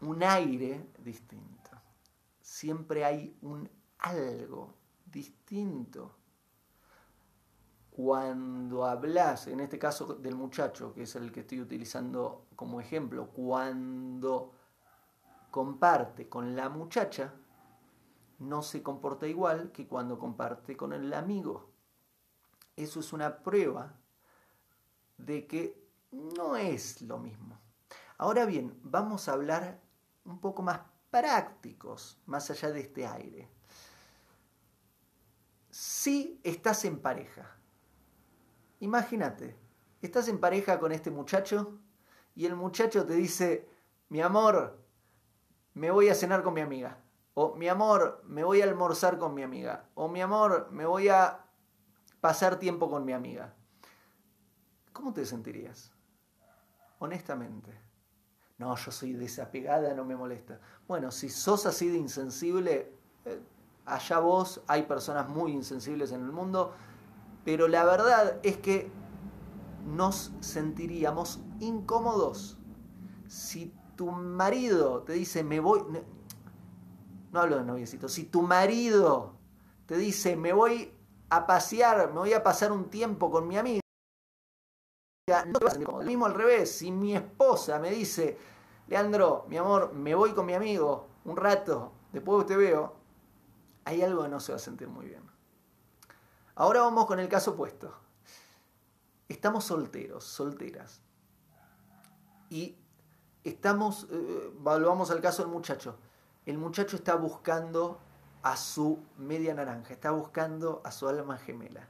un 0.00 0.22
aire 0.22 0.86
distinto. 0.98 1.70
Siempre 2.40 3.04
hay 3.04 3.36
un 3.42 3.68
algo 3.98 4.74
distinto. 5.06 6.17
Cuando 7.98 8.84
hablas, 8.84 9.48
en 9.48 9.58
este 9.58 9.76
caso 9.76 10.14
del 10.14 10.36
muchacho, 10.36 10.94
que 10.94 11.02
es 11.02 11.16
el 11.16 11.32
que 11.32 11.40
estoy 11.40 11.60
utilizando 11.60 12.46
como 12.54 12.80
ejemplo, 12.80 13.30
cuando 13.30 14.52
comparte 15.50 16.28
con 16.28 16.54
la 16.54 16.68
muchacha, 16.68 17.34
no 18.38 18.62
se 18.62 18.84
comporta 18.84 19.26
igual 19.26 19.72
que 19.72 19.88
cuando 19.88 20.16
comparte 20.16 20.76
con 20.76 20.92
el 20.92 21.12
amigo. 21.12 21.72
Eso 22.76 23.00
es 23.00 23.12
una 23.12 23.38
prueba 23.38 23.96
de 25.16 25.48
que 25.48 25.84
no 26.12 26.54
es 26.54 27.02
lo 27.02 27.18
mismo. 27.18 27.58
Ahora 28.16 28.46
bien, 28.46 28.78
vamos 28.84 29.28
a 29.28 29.32
hablar 29.32 29.80
un 30.24 30.38
poco 30.38 30.62
más 30.62 30.82
prácticos, 31.10 32.22
más 32.26 32.48
allá 32.48 32.70
de 32.70 32.78
este 32.78 33.08
aire. 33.08 33.48
Si 35.68 36.40
estás 36.44 36.84
en 36.84 37.00
pareja, 37.00 37.57
imagínate, 38.80 39.56
estás 40.02 40.28
en 40.28 40.38
pareja 40.38 40.78
con 40.78 40.92
este 40.92 41.10
muchacho 41.10 41.78
y 42.34 42.46
el 42.46 42.54
muchacho 42.54 43.04
te 43.04 43.14
dice, 43.14 43.68
mi 44.08 44.20
amor, 44.20 44.78
me 45.74 45.90
voy 45.90 46.08
a 46.08 46.14
cenar 46.14 46.42
con 46.42 46.54
mi 46.54 46.60
amiga. 46.60 46.98
O 47.34 47.54
mi 47.54 47.68
amor, 47.68 48.22
me 48.26 48.42
voy 48.42 48.60
a 48.60 48.64
almorzar 48.64 49.18
con 49.18 49.34
mi 49.34 49.42
amiga. 49.42 49.88
O 49.94 50.08
mi 50.08 50.20
amor, 50.20 50.68
me 50.72 50.86
voy 50.86 51.08
a 51.08 51.44
pasar 52.20 52.58
tiempo 52.58 52.90
con 52.90 53.04
mi 53.04 53.12
amiga. 53.12 53.54
¿Cómo 54.92 55.12
te 55.12 55.24
sentirías? 55.24 55.92
Honestamente. 56.98 57.88
No, 58.58 58.74
yo 58.74 58.90
soy 58.90 59.12
desapegada, 59.12 59.94
no 59.94 60.04
me 60.04 60.16
molesta. 60.16 60.60
Bueno, 60.88 61.12
si 61.12 61.28
sos 61.28 61.64
así 61.66 61.88
de 61.88 61.98
insensible, 61.98 62.92
eh, 63.24 63.40
allá 63.86 64.18
vos, 64.18 64.60
hay 64.66 64.82
personas 64.82 65.28
muy 65.28 65.52
insensibles 65.52 66.10
en 66.10 66.22
el 66.22 66.32
mundo, 66.32 66.74
pero 67.44 67.68
la 67.68 67.84
verdad 67.84 68.38
es 68.42 68.56
que 68.58 68.90
nos 69.86 70.32
sentiríamos 70.40 71.40
incómodos 71.60 72.58
si 73.26 73.72
tu 73.96 74.10
marido 74.10 75.02
te 75.02 75.14
dice, 75.14 75.42
me 75.42 75.60
voy, 75.60 75.82
no 77.32 77.40
hablo 77.40 77.56
de 77.56 77.64
noviecito, 77.64 78.08
si 78.08 78.24
tu 78.24 78.42
marido 78.42 79.34
te 79.86 79.96
dice, 79.96 80.36
me 80.36 80.52
voy 80.52 80.92
a 81.30 81.46
pasear, 81.46 82.08
me 82.08 82.20
voy 82.20 82.32
a 82.32 82.42
pasar 82.42 82.72
un 82.72 82.90
tiempo 82.90 83.30
con 83.30 83.48
mi 83.48 83.58
amiga, 83.58 83.80
no 85.46 85.58
te 85.58 85.64
vas 85.64 85.74
a 85.74 85.76
sentir 85.76 85.94
Lo 85.94 86.02
mismo 86.02 86.26
al 86.26 86.34
revés, 86.34 86.70
si 86.70 86.90
mi 86.90 87.14
esposa 87.14 87.78
me 87.78 87.90
dice, 87.90 88.38
Leandro, 88.86 89.46
mi 89.48 89.56
amor, 89.56 89.92
me 89.92 90.14
voy 90.14 90.32
con 90.32 90.46
mi 90.46 90.54
amigo 90.54 91.06
un 91.24 91.36
rato, 91.36 91.92
después 92.12 92.46
te 92.46 92.56
veo, 92.56 92.94
hay 93.84 94.02
algo 94.02 94.22
que 94.22 94.28
no 94.28 94.40
se 94.40 94.52
va 94.52 94.56
a 94.56 94.60
sentir 94.60 94.88
muy 94.88 95.06
bien. 95.06 95.37
Ahora 96.58 96.82
vamos 96.82 97.06
con 97.06 97.18
el 97.18 97.28
caso 97.28 97.52
opuesto. 97.52 97.92
Estamos 99.28 99.64
solteros, 99.64 100.24
solteras. 100.24 101.00
Y 102.50 102.76
estamos, 103.44 104.06
eh, 104.10 104.52
volvamos 104.58 105.10
al 105.10 105.20
caso 105.20 105.42
del 105.42 105.50
muchacho 105.50 105.98
el 106.48 106.56
muchacho 106.56 106.96
está 106.96 107.14
buscando 107.14 108.00
a 108.42 108.56
su 108.56 109.04
media 109.18 109.52
naranja, 109.52 109.92
está 109.92 110.12
buscando 110.12 110.80
a 110.82 110.90
su 110.90 111.06
alma 111.06 111.36
gemela. 111.36 111.86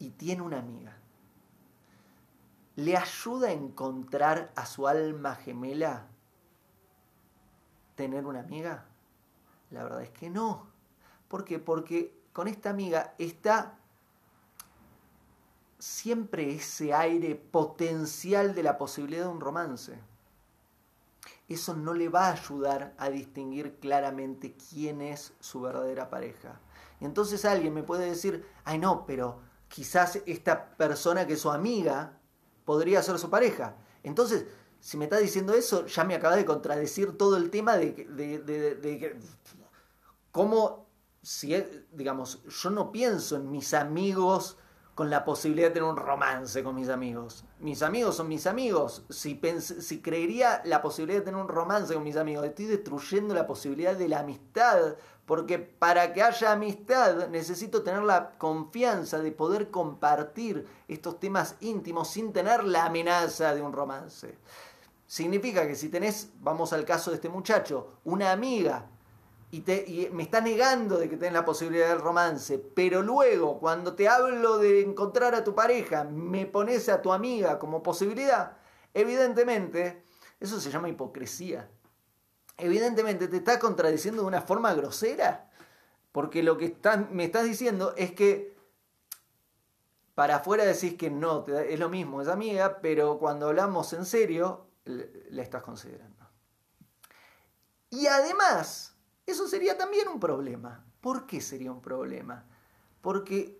Y 0.00 0.10
tiene 0.10 0.42
una 0.42 0.58
amiga. 0.58 0.96
¿Le 2.74 2.96
ayuda 2.96 3.48
a 3.48 3.52
encontrar 3.52 4.50
a 4.56 4.66
su 4.66 4.88
alma 4.88 5.36
gemela 5.36 6.08
tener 7.94 8.26
una 8.26 8.40
amiga? 8.40 8.86
La 9.70 9.84
verdad 9.84 10.02
es 10.02 10.10
que 10.10 10.28
no. 10.28 10.66
¿Por 11.28 11.44
qué? 11.44 11.60
Porque 11.60 12.19
con 12.32 12.48
esta 12.48 12.70
amiga 12.70 13.14
está 13.18 13.78
siempre 15.78 16.54
ese 16.54 16.92
aire 16.92 17.34
potencial 17.34 18.54
de 18.54 18.62
la 18.62 18.76
posibilidad 18.78 19.24
de 19.24 19.30
un 19.30 19.40
romance 19.40 19.98
eso 21.54 21.74
no 21.74 21.94
le 21.94 22.08
va 22.08 22.28
a 22.28 22.32
ayudar 22.32 22.94
a 22.96 23.10
distinguir 23.10 23.76
claramente 23.80 24.54
quién 24.70 25.00
es 25.00 25.32
su 25.40 25.60
verdadera 25.60 26.08
pareja. 26.08 26.60
Y 27.00 27.04
entonces 27.04 27.44
alguien 27.44 27.74
me 27.74 27.82
puede 27.82 28.08
decir, 28.08 28.46
ay 28.64 28.78
no, 28.78 29.04
pero 29.04 29.40
quizás 29.68 30.20
esta 30.26 30.76
persona 30.76 31.26
que 31.26 31.32
es 31.32 31.40
su 31.40 31.50
amiga 31.50 32.18
podría 32.64 33.02
ser 33.02 33.18
su 33.18 33.30
pareja. 33.30 33.74
Entonces, 34.04 34.46
si 34.78 34.96
me 34.96 35.04
estás 35.06 35.20
diciendo 35.20 35.52
eso, 35.52 35.86
ya 35.86 36.04
me 36.04 36.14
acabas 36.14 36.36
de 36.36 36.44
contradecir 36.44 37.18
todo 37.18 37.36
el 37.36 37.50
tema 37.50 37.76
de, 37.76 37.92
de, 38.08 38.38
de, 38.38 38.76
de 38.76 39.20
cómo, 40.30 40.86
si, 41.22 41.54
digamos, 41.92 42.42
yo 42.44 42.70
no 42.70 42.92
pienso 42.92 43.36
en 43.36 43.50
mis 43.50 43.74
amigos 43.74 44.56
con 44.94 45.08
la 45.08 45.24
posibilidad 45.24 45.68
de 45.68 45.74
tener 45.74 45.88
un 45.88 45.96
romance 45.96 46.62
con 46.62 46.74
mis 46.74 46.88
amigos. 46.88 47.44
Mis 47.58 47.82
amigos 47.82 48.16
son 48.16 48.28
mis 48.28 48.46
amigos. 48.46 49.04
Si, 49.08 49.40
si 49.60 50.02
creería 50.02 50.60
la 50.64 50.82
posibilidad 50.82 51.20
de 51.20 51.24
tener 51.24 51.40
un 51.40 51.48
romance 51.48 51.94
con 51.94 52.02
mis 52.02 52.16
amigos, 52.16 52.44
estoy 52.44 52.66
destruyendo 52.66 53.34
la 53.34 53.46
posibilidad 53.46 53.94
de 53.94 54.08
la 54.08 54.20
amistad. 54.20 54.96
Porque 55.24 55.58
para 55.58 56.12
que 56.12 56.22
haya 56.22 56.52
amistad 56.52 57.28
necesito 57.28 57.82
tener 57.82 58.02
la 58.02 58.32
confianza 58.36 59.20
de 59.20 59.32
poder 59.32 59.70
compartir 59.70 60.66
estos 60.88 61.20
temas 61.20 61.54
íntimos 61.60 62.08
sin 62.08 62.32
tener 62.32 62.64
la 62.64 62.86
amenaza 62.86 63.54
de 63.54 63.62
un 63.62 63.72
romance. 63.72 64.36
Significa 65.06 65.66
que 65.66 65.76
si 65.76 65.88
tenés, 65.88 66.30
vamos 66.40 66.72
al 66.72 66.84
caso 66.84 67.10
de 67.10 67.16
este 67.16 67.28
muchacho, 67.28 67.94
una 68.04 68.32
amiga 68.32 68.86
y, 69.52 70.08
me 70.12 70.22
está 70.22 70.40
negando 70.40 70.96
de 70.96 71.08
que 71.08 71.16
tenés 71.16 71.32
la 71.32 71.44
posibilidad 71.44 71.88
del 71.88 72.00
romance, 72.00 72.58
pero 72.58 73.02
luego 73.02 73.58
cuando 73.58 73.94
te 73.94 74.08
hablo 74.08 74.58
de 74.58 74.82
encontrar 74.82 75.34
a 75.34 75.42
tu 75.42 75.54
pareja, 75.54 76.04
me 76.04 76.46
pones 76.46 76.88
a 76.88 77.02
tu 77.02 77.12
amiga 77.12 77.58
como 77.58 77.82
posibilidad, 77.82 78.56
evidentemente, 78.94 80.04
eso 80.38 80.60
se 80.60 80.70
llama 80.70 80.88
hipocresía. 80.88 81.68
Evidentemente 82.56 83.26
te 83.26 83.38
está 83.38 83.58
contradiciendo 83.58 84.22
de 84.22 84.28
una 84.28 84.42
forma 84.42 84.72
grosera, 84.74 85.50
porque 86.12 86.42
lo 86.42 86.56
que 86.56 86.76
me 87.10 87.24
estás 87.24 87.44
diciendo 87.44 87.94
es 87.96 88.12
que 88.12 88.54
para 90.14 90.36
afuera 90.36 90.64
decís 90.64 90.94
que 90.94 91.10
no, 91.10 91.46
es 91.46 91.78
lo 91.78 91.88
mismo, 91.88 92.20
es 92.20 92.28
amiga, 92.28 92.80
pero 92.82 93.18
cuando 93.18 93.48
hablamos 93.48 93.92
en 93.94 94.04
serio, 94.04 94.66
la 94.84 95.42
estás 95.42 95.62
considerando. 95.62 96.28
Y 97.88 98.06
además, 98.06 98.89
eso 99.30 99.48
sería 99.48 99.76
también 99.78 100.08
un 100.08 100.20
problema. 100.20 100.84
¿Por 101.00 101.26
qué 101.26 101.40
sería 101.40 101.72
un 101.72 101.80
problema? 101.80 102.44
Porque 103.00 103.58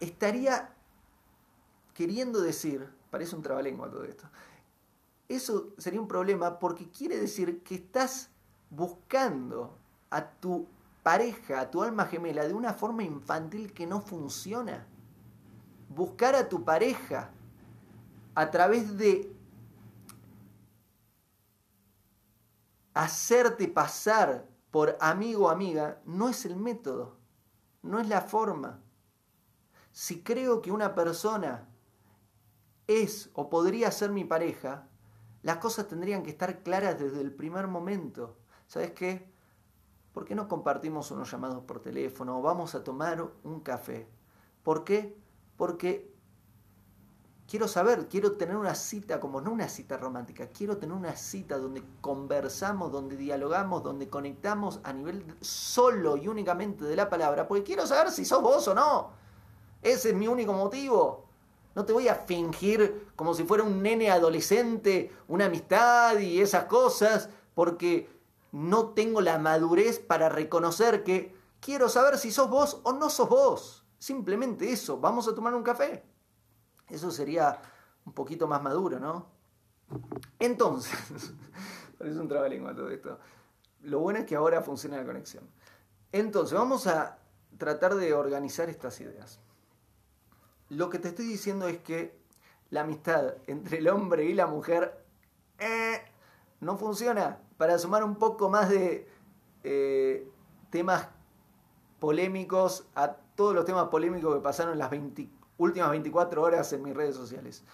estaría 0.00 0.74
queriendo 1.94 2.40
decir, 2.40 2.88
parece 3.10 3.34
un 3.34 3.42
trabalengua 3.42 3.90
todo 3.90 4.04
esto, 4.04 4.28
eso 5.28 5.72
sería 5.78 6.00
un 6.00 6.08
problema 6.08 6.58
porque 6.58 6.88
quiere 6.90 7.18
decir 7.18 7.62
que 7.62 7.76
estás 7.76 8.30
buscando 8.70 9.78
a 10.10 10.30
tu 10.30 10.66
pareja, 11.02 11.60
a 11.60 11.70
tu 11.70 11.82
alma 11.82 12.06
gemela, 12.06 12.46
de 12.46 12.52
una 12.52 12.74
forma 12.74 13.02
infantil 13.02 13.72
que 13.72 13.86
no 13.86 14.00
funciona. 14.00 14.86
Buscar 15.88 16.34
a 16.34 16.48
tu 16.48 16.64
pareja 16.64 17.30
a 18.34 18.50
través 18.50 18.98
de 18.98 19.32
hacerte 22.92 23.68
pasar 23.68 24.46
por 24.76 24.98
amigo 25.00 25.46
o 25.46 25.48
amiga 25.48 26.02
no 26.04 26.28
es 26.28 26.44
el 26.44 26.54
método, 26.54 27.16
no 27.80 27.98
es 27.98 28.08
la 28.08 28.20
forma. 28.20 28.82
Si 29.90 30.22
creo 30.22 30.60
que 30.60 30.70
una 30.70 30.94
persona 30.94 31.66
es 32.86 33.30
o 33.32 33.48
podría 33.48 33.90
ser 33.90 34.10
mi 34.10 34.26
pareja, 34.26 34.86
las 35.40 35.56
cosas 35.56 35.88
tendrían 35.88 36.22
que 36.22 36.28
estar 36.28 36.62
claras 36.62 36.98
desde 36.98 37.22
el 37.22 37.32
primer 37.32 37.68
momento. 37.68 38.36
¿Sabes 38.66 38.90
qué? 38.90 39.32
¿Por 40.12 40.26
qué 40.26 40.34
no 40.34 40.46
compartimos 40.46 41.10
unos 41.10 41.30
llamados 41.30 41.64
por 41.64 41.80
teléfono 41.80 42.38
o 42.38 42.42
vamos 42.42 42.74
a 42.74 42.84
tomar 42.84 43.26
un 43.44 43.60
café? 43.60 44.06
¿Por 44.62 44.84
qué? 44.84 45.18
Porque 45.56 46.14
quiero 47.48 47.68
saber, 47.68 48.08
quiero 48.08 48.32
tener 48.32 48.56
una 48.56 48.74
cita 48.74 49.20
como 49.20 49.40
no 49.40 49.52
una 49.52 49.68
cita 49.68 49.96
romántica, 49.96 50.48
quiero 50.48 50.76
tener 50.78 50.96
una 50.96 51.16
cita 51.16 51.58
donde 51.58 51.82
conversamos, 52.00 52.90
donde 52.90 53.16
dialogamos, 53.16 53.82
donde 53.82 54.08
conectamos 54.08 54.80
a 54.82 54.92
nivel 54.92 55.24
solo 55.40 56.16
y 56.16 56.28
únicamente 56.28 56.84
de 56.84 56.96
la 56.96 57.08
palabra, 57.08 57.46
porque 57.46 57.64
quiero 57.64 57.86
saber 57.86 58.10
si 58.10 58.24
sos 58.24 58.42
vos 58.42 58.66
o 58.68 58.74
no. 58.74 59.10
Ese 59.82 60.10
es 60.10 60.14
mi 60.14 60.26
único 60.26 60.52
motivo. 60.52 61.24
No 61.74 61.84
te 61.84 61.92
voy 61.92 62.08
a 62.08 62.14
fingir 62.14 63.08
como 63.14 63.34
si 63.34 63.44
fuera 63.44 63.62
un 63.62 63.82
nene 63.82 64.10
adolescente, 64.10 65.12
una 65.28 65.46
amistad 65.46 66.18
y 66.18 66.40
esas 66.40 66.64
cosas, 66.64 67.28
porque 67.54 68.08
no 68.50 68.88
tengo 68.90 69.20
la 69.20 69.38
madurez 69.38 69.98
para 69.98 70.28
reconocer 70.28 71.04
que 71.04 71.34
quiero 71.60 71.88
saber 71.88 72.16
si 72.16 72.32
sos 72.32 72.48
vos 72.48 72.80
o 72.82 72.92
no 72.92 73.10
sos 73.10 73.28
vos. 73.28 73.84
Simplemente 73.98 74.72
eso, 74.72 74.98
vamos 74.98 75.28
a 75.28 75.34
tomar 75.34 75.54
un 75.54 75.62
café. 75.62 76.02
Eso 76.88 77.10
sería 77.10 77.60
un 78.04 78.12
poquito 78.12 78.46
más 78.46 78.62
maduro, 78.62 78.98
¿no? 79.00 79.26
Entonces, 80.38 81.32
parece 81.98 82.18
un 82.18 82.28
trabalengua 82.28 82.74
todo 82.74 82.90
esto. 82.90 83.18
Lo 83.82 84.00
bueno 84.00 84.20
es 84.20 84.26
que 84.26 84.36
ahora 84.36 84.62
funciona 84.62 84.96
la 84.96 85.04
conexión. 85.04 85.44
Entonces, 86.12 86.56
vamos 86.56 86.86
a 86.86 87.18
tratar 87.58 87.94
de 87.94 88.14
organizar 88.14 88.68
estas 88.68 89.00
ideas. 89.00 89.40
Lo 90.68 90.90
que 90.90 90.98
te 90.98 91.08
estoy 91.08 91.26
diciendo 91.26 91.68
es 91.68 91.78
que 91.78 92.18
la 92.70 92.82
amistad 92.82 93.34
entre 93.46 93.78
el 93.78 93.88
hombre 93.88 94.24
y 94.24 94.34
la 94.34 94.46
mujer 94.46 95.04
eh, 95.58 96.02
no 96.60 96.76
funciona. 96.76 97.40
Para 97.56 97.78
sumar 97.78 98.04
un 98.04 98.16
poco 98.16 98.50
más 98.50 98.68
de 98.68 99.08
eh, 99.64 100.28
temas 100.70 101.08
polémicos 101.98 102.86
a 102.94 103.12
todos 103.34 103.54
los 103.54 103.64
temas 103.64 103.88
polémicos 103.88 104.34
que 104.34 104.40
pasaron 104.40 104.78
las 104.78 104.90
20, 104.90 105.28
últimas 105.58 105.90
24 105.90 106.42
horas 106.42 106.72
en 106.72 106.82
mis 106.82 106.94
redes 106.94 107.16
sociales. 107.16 107.64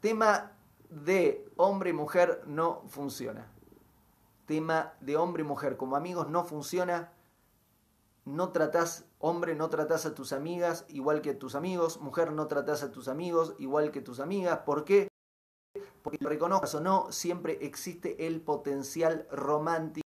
Tema 0.00 0.52
de 0.90 1.48
hombre 1.56 1.90
y 1.90 1.92
mujer 1.92 2.42
no 2.46 2.82
funciona. 2.88 3.50
Tema 4.46 4.94
de 5.00 5.16
hombre 5.16 5.42
y 5.42 5.46
mujer 5.46 5.76
como 5.76 5.96
amigos 5.96 6.28
no 6.28 6.44
funciona. 6.44 7.12
No 8.24 8.50
tratás, 8.50 9.04
hombre, 9.18 9.54
no 9.54 9.68
tratás 9.68 10.06
a 10.06 10.14
tus 10.14 10.32
amigas 10.32 10.84
igual 10.88 11.22
que 11.22 11.30
a 11.30 11.38
tus 11.38 11.54
amigos. 11.54 12.00
Mujer, 12.00 12.32
no 12.32 12.46
tratás 12.46 12.82
a 12.82 12.92
tus 12.92 13.08
amigos 13.08 13.54
igual 13.58 13.90
que 13.90 14.00
tus 14.00 14.20
amigas. 14.20 14.60
¿Por 14.60 14.84
qué? 14.84 15.08
Porque 16.02 16.18
reconozcas 16.20 16.74
o 16.74 16.80
no, 16.80 17.10
siempre 17.10 17.58
existe 17.62 18.26
el 18.26 18.40
potencial 18.40 19.26
romántico. 19.30 20.02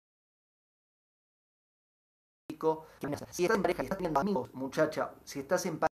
Si 3.00 3.44
estás 3.44 3.56
en 3.56 3.62
pareja 3.62 3.82
y 3.82 3.86
estás 3.86 3.98
teniendo 3.98 4.20
amigos, 4.20 4.54
muchacha, 4.54 5.14
si 5.24 5.40
estás 5.40 5.66
en 5.66 5.80
pareja, 5.80 5.95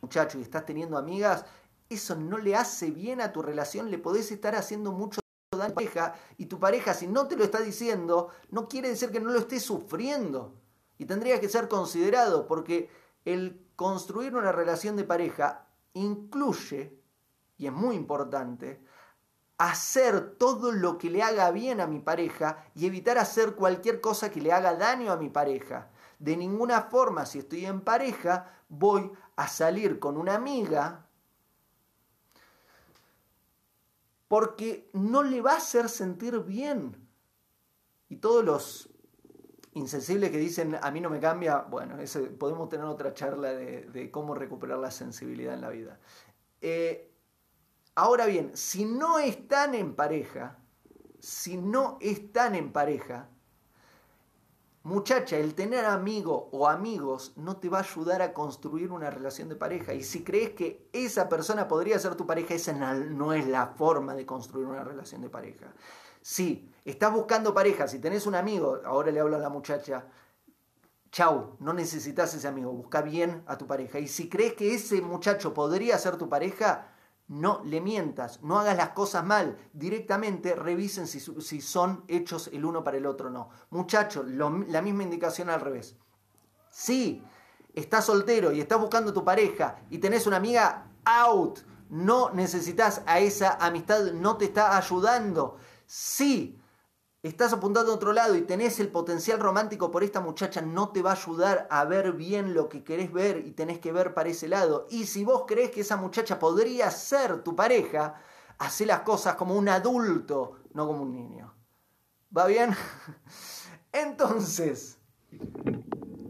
muchacho, 0.00 0.38
y 0.38 0.42
estás 0.42 0.64
teniendo 0.64 0.96
amigas, 0.96 1.44
eso 1.90 2.14
no 2.16 2.38
le 2.38 2.56
hace 2.56 2.90
bien 2.90 3.20
a 3.20 3.32
tu 3.32 3.42
relación, 3.42 3.90
le 3.90 3.98
podés 3.98 4.32
estar 4.32 4.54
haciendo 4.54 4.92
mucho 4.92 5.20
daño 5.52 5.64
a 5.64 5.68
tu 5.68 5.74
pareja, 5.74 6.14
y 6.38 6.46
tu 6.46 6.58
pareja, 6.58 6.94
si 6.94 7.06
no 7.06 7.28
te 7.28 7.36
lo 7.36 7.44
está 7.44 7.60
diciendo, 7.60 8.30
no 8.50 8.66
quiere 8.66 8.88
decir 8.88 9.10
que 9.10 9.20
no 9.20 9.30
lo 9.30 9.38
esté 9.38 9.60
sufriendo. 9.60 10.54
Y 10.96 11.04
tendría 11.04 11.38
que 11.38 11.50
ser 11.50 11.68
considerado, 11.68 12.46
porque 12.46 12.88
el 13.26 13.62
construir 13.76 14.34
una 14.34 14.52
relación 14.52 14.96
de 14.96 15.04
pareja 15.04 15.66
incluye, 15.92 16.98
y 17.58 17.66
es 17.66 17.72
muy 17.72 17.94
importante, 17.94 18.82
hacer 19.58 20.36
todo 20.38 20.72
lo 20.72 20.96
que 20.96 21.10
le 21.10 21.22
haga 21.22 21.50
bien 21.50 21.80
a 21.80 21.86
mi 21.86 21.98
pareja 21.98 22.64
y 22.74 22.86
evitar 22.86 23.18
hacer 23.18 23.54
cualquier 23.54 24.00
cosa 24.00 24.30
que 24.30 24.40
le 24.40 24.52
haga 24.52 24.76
daño 24.76 25.12
a 25.12 25.16
mi 25.16 25.28
pareja. 25.28 25.90
De 26.18 26.36
ninguna 26.36 26.82
forma, 26.82 27.26
si 27.26 27.40
estoy 27.40 27.66
en 27.66 27.80
pareja, 27.80 28.50
voy 28.68 29.10
a 29.38 29.46
salir 29.46 30.00
con 30.00 30.16
una 30.16 30.34
amiga 30.34 31.06
porque 34.26 34.90
no 34.94 35.22
le 35.22 35.40
va 35.40 35.52
a 35.52 35.56
hacer 35.58 35.88
sentir 35.88 36.40
bien. 36.40 37.08
Y 38.08 38.16
todos 38.16 38.44
los 38.44 38.90
insensibles 39.74 40.32
que 40.32 40.38
dicen 40.38 40.76
a 40.82 40.90
mí 40.90 41.00
no 41.00 41.08
me 41.08 41.20
cambia, 41.20 41.58
bueno, 41.58 41.98
podemos 42.36 42.68
tener 42.68 42.86
otra 42.86 43.14
charla 43.14 43.52
de, 43.52 44.10
cómo 44.10 44.34
recuperar 44.34 44.80
la 44.80 44.90
sensibilidad 44.90 45.54
en 45.54 45.60
la 45.60 45.70
vida. 45.70 46.00
Eh, 46.60 47.14
ahora 47.94 48.26
bien, 48.26 48.56
si 48.56 48.86
no 48.86 49.20
están 49.20 49.76
en 49.76 49.94
pareja, 49.94 50.58
si 51.20 51.56
no 51.58 51.96
están 52.00 52.56
en 52.56 52.72
pareja, 52.72 53.28
Muchacha, 54.88 55.36
el 55.36 55.54
tener 55.54 55.84
amigo 55.84 56.48
o 56.50 56.66
amigos 56.66 57.34
no 57.36 57.58
te 57.58 57.68
va 57.68 57.80
a 57.80 57.82
ayudar 57.82 58.22
a 58.22 58.32
construir 58.32 58.90
una 58.90 59.10
relación 59.10 59.50
de 59.50 59.54
pareja. 59.54 59.92
Y 59.92 60.02
si 60.02 60.24
crees 60.24 60.52
que 60.52 60.88
esa 60.94 61.28
persona 61.28 61.68
podría 61.68 61.98
ser 61.98 62.14
tu 62.14 62.26
pareja, 62.26 62.54
esa 62.54 62.72
no 62.72 63.34
es 63.34 63.46
la 63.46 63.66
forma 63.66 64.14
de 64.14 64.24
construir 64.24 64.66
una 64.66 64.82
relación 64.82 65.20
de 65.20 65.28
pareja. 65.28 65.66
Si 66.22 66.72
estás 66.86 67.12
buscando 67.12 67.52
pareja, 67.52 67.86
si 67.86 67.98
tenés 67.98 68.26
un 68.26 68.34
amigo, 68.34 68.78
ahora 68.82 69.10
le 69.10 69.20
hablo 69.20 69.36
a 69.36 69.40
la 69.40 69.50
muchacha, 69.50 70.06
chau, 71.10 71.58
no 71.60 71.74
necesitas 71.74 72.32
ese 72.32 72.48
amigo, 72.48 72.72
busca 72.72 73.02
bien 73.02 73.42
a 73.46 73.58
tu 73.58 73.66
pareja. 73.66 73.98
Y 73.98 74.08
si 74.08 74.30
crees 74.30 74.54
que 74.54 74.74
ese 74.74 75.02
muchacho 75.02 75.52
podría 75.52 75.98
ser 75.98 76.16
tu 76.16 76.30
pareja, 76.30 76.94
no 77.28 77.60
le 77.64 77.80
mientas, 77.80 78.40
no 78.42 78.58
hagas 78.58 78.76
las 78.76 78.90
cosas 78.90 79.24
mal, 79.24 79.58
directamente 79.72 80.54
revisen 80.54 81.06
si, 81.06 81.60
son 81.60 82.04
hechos 82.08 82.48
el 82.52 82.64
uno 82.64 82.82
para 82.82 82.96
el 82.96 83.06
otro 83.06 83.28
o 83.28 83.30
no. 83.30 83.50
Muchacho, 83.70 84.22
la 84.24 84.82
misma 84.82 85.02
indicación 85.02 85.50
al 85.50 85.60
revés. 85.60 85.96
Si 86.70 87.22
estás 87.74 88.06
soltero 88.06 88.52
y 88.52 88.60
estás 88.60 88.80
buscando 88.80 89.12
tu 89.12 89.24
pareja 89.24 89.78
y 89.90 89.98
tenés 89.98 90.26
una 90.26 90.38
amiga 90.38 90.86
out, 91.04 91.60
no 91.90 92.30
necesitas 92.30 93.02
a 93.06 93.20
esa 93.20 93.54
amistad, 93.60 94.12
no 94.12 94.36
te 94.36 94.46
está 94.46 94.76
ayudando. 94.76 95.58
Si 95.86 96.58
estás 97.22 97.52
apuntando 97.52 97.90
a 97.90 97.96
otro 97.96 98.12
lado 98.12 98.36
y 98.36 98.42
tenés 98.42 98.78
el 98.78 98.88
potencial 98.88 99.40
romántico 99.40 99.90
por 99.90 100.04
esta 100.04 100.20
muchacha, 100.20 100.60
no 100.62 100.90
te 100.90 101.02
va 101.02 101.10
a 101.10 101.14
ayudar 101.14 101.66
a 101.70 101.84
ver 101.84 102.12
bien 102.12 102.54
lo 102.54 102.68
que 102.68 102.84
querés 102.84 103.12
ver 103.12 103.44
y 103.46 103.52
tenés 103.52 103.78
que 103.80 103.92
ver 103.92 104.14
para 104.14 104.28
ese 104.28 104.48
lado. 104.48 104.86
Y 104.90 105.06
si 105.06 105.24
vos 105.24 105.44
crees 105.46 105.70
que 105.70 105.80
esa 105.80 105.96
muchacha 105.96 106.38
podría 106.38 106.90
ser 106.90 107.42
tu 107.42 107.56
pareja, 107.56 108.20
hacé 108.58 108.86
las 108.86 109.00
cosas 109.00 109.34
como 109.34 109.56
un 109.56 109.68
adulto, 109.68 110.58
no 110.74 110.86
como 110.86 111.02
un 111.02 111.12
niño. 111.12 111.54
¿Va 112.36 112.46
bien? 112.46 112.70
Entonces, 113.92 114.98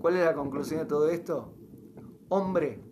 ¿cuál 0.00 0.16
es 0.16 0.24
la 0.24 0.34
conclusión 0.34 0.80
de 0.80 0.86
todo 0.86 1.08
esto? 1.10 1.54
Hombre, 2.30 2.82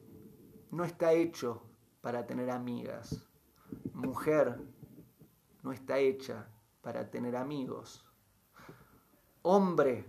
no 0.71 0.85
está 0.85 1.13
hecho 1.13 1.63
para 2.03 2.27
tener 2.27 2.51
amigas. 2.51 3.27
Mujer, 3.95 4.61
no 5.63 5.73
está 5.73 5.99
hecha 5.99 6.49
para 6.87 7.11
tener 7.11 7.35
amigos. 7.35 8.05
Hombre, 9.43 10.07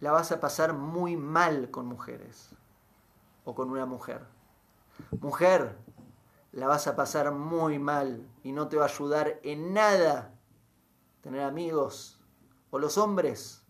la 0.00 0.12
vas 0.12 0.32
a 0.32 0.40
pasar 0.40 0.72
muy 0.72 1.14
mal 1.18 1.70
con 1.70 1.84
mujeres 1.84 2.56
o 3.44 3.54
con 3.54 3.70
una 3.70 3.84
mujer. 3.84 4.26
Mujer, 5.20 5.76
la 6.52 6.68
vas 6.68 6.86
a 6.86 6.96
pasar 6.96 7.32
muy 7.32 7.78
mal 7.78 8.26
y 8.42 8.52
no 8.52 8.68
te 8.68 8.78
va 8.78 8.84
a 8.84 8.88
ayudar 8.88 9.40
en 9.42 9.74
nada 9.74 10.34
tener 11.20 11.42
amigos. 11.42 12.18
O 12.70 12.78
los 12.78 12.96
hombres, 12.96 13.62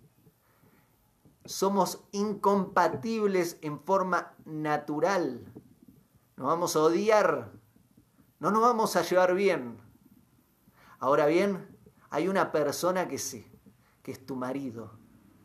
somos 1.47 2.05
incompatibles 2.13 3.59
en 3.61 3.81
forma 3.81 4.37
natural. 4.45 5.53
Nos 6.37 6.47
vamos 6.47 6.77
a 6.77 6.81
odiar, 6.81 7.51
no 8.39 8.53
nos 8.53 8.63
vamos 8.63 8.95
a 8.95 9.03
llevar 9.03 9.35
bien. 9.35 9.81
Ahora 11.01 11.27
bien, 11.27 11.78
hay 12.11 12.29
una 12.29 12.53
persona 12.53 13.09
que 13.09 13.19
sí, 13.19 13.47
que 14.03 14.13
es 14.13 14.25
tu 14.25 14.37
marido. 14.37 14.93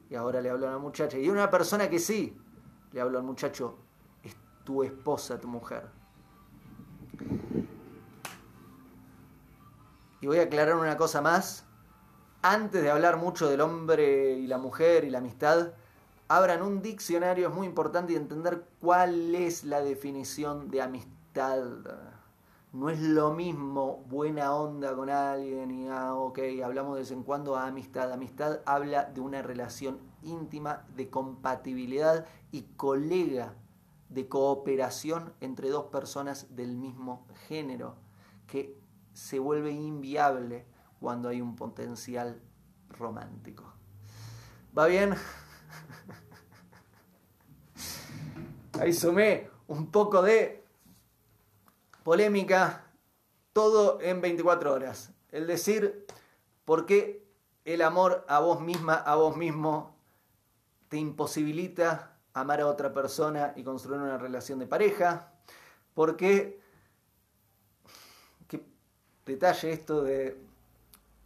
Y 0.10 0.15
ahora 0.15 0.41
le 0.41 0.49
hablo 0.49 0.67
a 0.67 0.71
la 0.71 0.78
muchacha. 0.78 1.17
Y 1.17 1.23
hay 1.23 1.30
una 1.30 1.49
persona 1.49 1.89
que 1.89 1.99
sí, 1.99 2.38
le 2.91 3.02
hablo 3.02 3.17
al 3.17 3.23
muchacho, 3.23 3.80
es 4.23 4.36
tu 4.63 4.84
esposa, 4.84 5.39
tu 5.39 5.47
mujer. 5.47 5.89
Y 10.21 10.28
voy 10.28 10.39
a 10.39 10.43
aclarar 10.43 10.76
una 10.76 10.95
cosa 10.95 11.21
más. 11.21 11.65
Antes 12.41 12.82
de 12.82 12.91
hablar 12.91 13.17
mucho 13.17 13.49
del 13.49 13.62
hombre 13.62 14.34
y 14.34 14.47
la 14.47 14.58
mujer 14.58 15.04
y 15.06 15.10
la 15.10 15.17
amistad, 15.19 15.73
abran 16.28 16.62
un 16.62 16.82
diccionario, 16.82 17.49
es 17.49 17.54
muy 17.54 17.67
importante 17.67 18.15
entender 18.15 18.65
cuál 18.80 19.36
es 19.36 19.63
la 19.63 19.82
definición 19.82 20.69
de 20.69 20.82
amistad. 20.82 21.63
No 22.74 22.90
es 22.90 23.00
lo 23.00 23.34
mismo 23.36 24.04
buena 24.10 24.56
onda 24.56 24.96
con 24.96 25.12
alguien 25.12 25.70
y, 25.70 25.88
ah, 25.90 26.16
ok, 26.16 26.40
hablamos 26.66 26.96
de 26.96 27.02
vez 27.02 27.12
en 27.12 27.22
cuando 27.22 27.56
a 27.56 27.68
amistad. 27.68 28.12
Amistad 28.12 28.62
habla 28.66 29.06
de 29.06 29.22
una 29.22 29.44
relación 29.44 30.00
íntima, 30.24 30.84
de 30.96 31.08
compatibilidad 31.12 32.26
y 32.52 32.64
colega, 32.76 33.54
de 34.10 34.28
cooperación 34.28 35.34
entre 35.40 35.70
dos 35.70 35.86
personas 35.86 36.56
del 36.56 36.76
mismo 36.76 37.28
género, 37.48 37.96
que 38.48 38.76
se 39.14 39.38
vuelve 39.38 39.70
inviable 39.70 40.66
cuando 41.00 41.30
hay 41.30 41.42
un 41.42 41.56
potencial 41.56 42.42
romántico. 42.90 43.72
¿Va 44.76 44.88
bien? 44.88 45.14
Ahí 48.80 48.94
sumé 48.94 49.52
un 49.68 49.92
poco 49.92 50.24
de 50.24 50.62
polémica, 52.04 52.86
todo 53.54 54.00
en 54.02 54.22
24 54.22 54.74
horas. 54.74 55.12
El 55.32 55.48
decir, 55.48 56.06
¿por 56.66 56.86
qué 56.86 57.26
el 57.66 57.82
amor 57.82 58.26
a 58.28 58.39
vos 58.39 58.62
misma, 58.62 58.96
a 58.96 59.16
vos 59.16 59.38
mismo, 59.38 59.96
te 60.89 60.98
imposibilita 60.98 62.18
amar 62.34 62.62
a 62.62 62.68
otra 62.68 62.94
persona 62.94 63.54
y 63.56 63.63
construir 63.63 64.02
una 64.02 64.18
relación 64.18 64.60
de 64.60 64.68
pareja? 64.68 65.32
¿Por 65.94 66.18
qué? 66.18 66.60
Qué 68.48 68.63
detalle 69.26 69.72
esto 69.72 70.04
de 70.04 70.39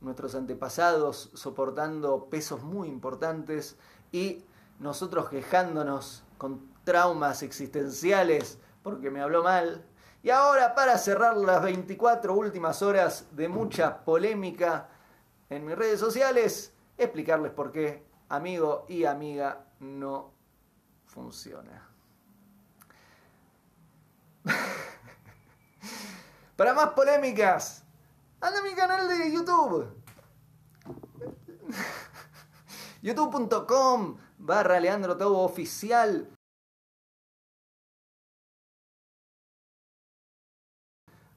nuestros 0.02 0.36
antepasados 0.36 1.32
soportando 1.34 2.30
pesos 2.30 2.62
muy 2.64 2.88
importantes 2.88 3.78
y 4.12 4.44
nosotros 4.80 5.30
quejándonos 5.30 6.24
con 6.38 6.72
traumas 6.84 7.42
existenciales 7.44 8.60
porque 8.84 9.10
me 9.10 9.22
habló 9.22 9.44
mal. 9.44 9.84
Y 10.24 10.30
ahora 10.30 10.76
para 10.76 10.98
cerrar 10.98 11.38
las 11.38 11.62
24 11.62 12.34
últimas 12.34 12.82
horas 12.82 13.28
de 13.32 13.48
mucha 13.48 14.04
polémica 14.04 14.90
en 15.50 15.66
mis 15.66 15.78
redes 15.78 16.00
sociales, 16.00 16.74
explicarles 16.98 17.52
por 17.52 17.72
qué 17.72 18.06
amigo 18.30 18.86
y 18.90 19.06
amiga 19.06 19.66
no 19.80 20.34
funciona. 21.06 21.88
para 26.56 26.74
más 26.74 26.90
polémicas, 26.90 27.84
anda 28.42 28.60
a 28.60 28.64
mi 28.64 28.74
canal 28.74 29.08
de 29.08 29.32
YouTube. 29.32 29.88
youtube.com 33.02 34.18
barra 34.38 34.80
Leandro. 34.80 35.18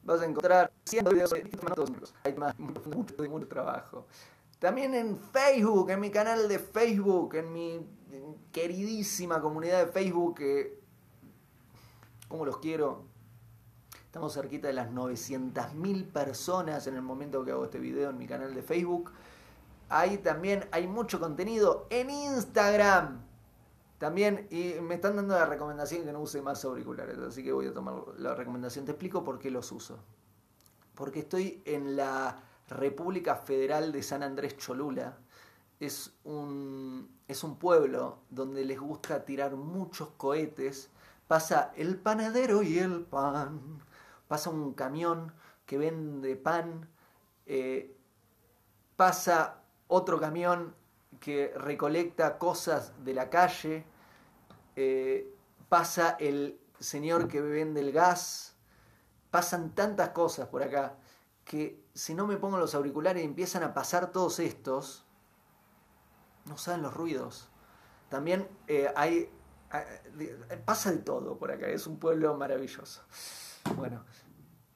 Vas 0.02 0.20
a 0.20 0.26
encontrar 0.26 0.72
cientos 0.84 1.12
de 1.12 1.16
videos, 1.16 2.14
hay 2.24 2.34
más, 2.34 2.58
mucho, 2.58 3.14
mucho 3.28 3.48
trabajo. 3.48 4.06
También 4.58 4.94
en 4.94 5.16
Facebook, 5.16 5.90
en 5.90 6.00
mi 6.00 6.10
canal 6.10 6.48
de 6.48 6.58
Facebook, 6.58 7.34
en 7.34 7.52
mi 7.52 7.80
queridísima 8.52 9.40
comunidad 9.40 9.86
de 9.86 9.92
Facebook, 9.92 10.36
que, 10.36 10.80
como 12.28 12.44
los 12.44 12.58
quiero, 12.58 13.04
estamos 14.04 14.34
cerquita 14.34 14.68
de 14.68 14.74
las 14.74 14.90
900.000 14.90 16.12
personas 16.12 16.86
en 16.86 16.96
el 16.96 17.02
momento 17.02 17.44
que 17.44 17.52
hago 17.52 17.64
este 17.64 17.78
video 17.78 18.10
en 18.10 18.18
mi 18.18 18.26
canal 18.26 18.54
de 18.54 18.62
Facebook. 18.62 19.12
Ahí 19.88 20.18
también 20.18 20.68
hay 20.72 20.86
mucho 20.86 21.18
contenido 21.18 21.86
en 21.90 22.10
Instagram. 22.10 23.29
También, 24.00 24.46
y 24.48 24.80
me 24.80 24.94
están 24.94 25.16
dando 25.16 25.34
la 25.34 25.44
recomendación 25.44 26.06
que 26.06 26.12
no 26.12 26.20
use 26.20 26.40
más 26.40 26.64
auriculares, 26.64 27.18
así 27.18 27.44
que 27.44 27.52
voy 27.52 27.66
a 27.66 27.74
tomar 27.74 27.96
la 28.16 28.34
recomendación. 28.34 28.86
Te 28.86 28.92
explico 28.92 29.22
por 29.22 29.38
qué 29.38 29.50
los 29.50 29.70
uso. 29.72 29.98
Porque 30.94 31.18
estoy 31.18 31.60
en 31.66 31.96
la 31.96 32.42
República 32.70 33.36
Federal 33.36 33.92
de 33.92 34.02
San 34.02 34.22
Andrés 34.22 34.56
Cholula. 34.56 35.18
Es 35.78 36.14
un, 36.24 37.14
es 37.28 37.44
un 37.44 37.58
pueblo 37.58 38.20
donde 38.30 38.64
les 38.64 38.80
gusta 38.80 39.22
tirar 39.26 39.54
muchos 39.56 40.08
cohetes. 40.16 40.88
Pasa 41.28 41.70
el 41.76 41.98
panadero 41.98 42.62
y 42.62 42.78
el 42.78 43.02
pan. 43.02 43.82
Pasa 44.28 44.48
un 44.48 44.72
camión 44.72 45.34
que 45.66 45.76
vende 45.76 46.36
pan. 46.36 46.88
Eh, 47.44 47.94
pasa 48.96 49.60
otro 49.88 50.18
camión 50.18 50.74
que 51.20 51.52
recolecta 51.54 52.38
cosas 52.38 52.92
de 53.04 53.12
la 53.12 53.28
calle, 53.28 53.84
eh, 54.82 55.34
pasa 55.68 56.16
el 56.18 56.58
señor 56.78 57.28
que 57.28 57.42
vende 57.42 57.80
el 57.80 57.92
gas, 57.92 58.56
pasan 59.30 59.74
tantas 59.74 60.08
cosas 60.10 60.48
por 60.48 60.62
acá 60.62 60.96
que 61.44 61.84
si 61.92 62.14
no 62.14 62.26
me 62.26 62.38
pongo 62.38 62.56
los 62.56 62.74
auriculares 62.74 63.22
y 63.22 63.26
empiezan 63.26 63.62
a 63.62 63.74
pasar 63.74 64.10
todos 64.10 64.38
estos, 64.38 65.04
no 66.46 66.56
saben 66.56 66.80
los 66.80 66.94
ruidos. 66.94 67.50
También 68.08 68.48
eh, 68.68 68.90
hay, 68.96 69.30
eh, 69.74 70.62
pasa 70.64 70.92
de 70.92 70.98
todo 70.98 71.36
por 71.36 71.52
acá, 71.52 71.66
es 71.66 71.86
un 71.86 71.98
pueblo 71.98 72.34
maravilloso. 72.36 73.02
Bueno, 73.76 74.04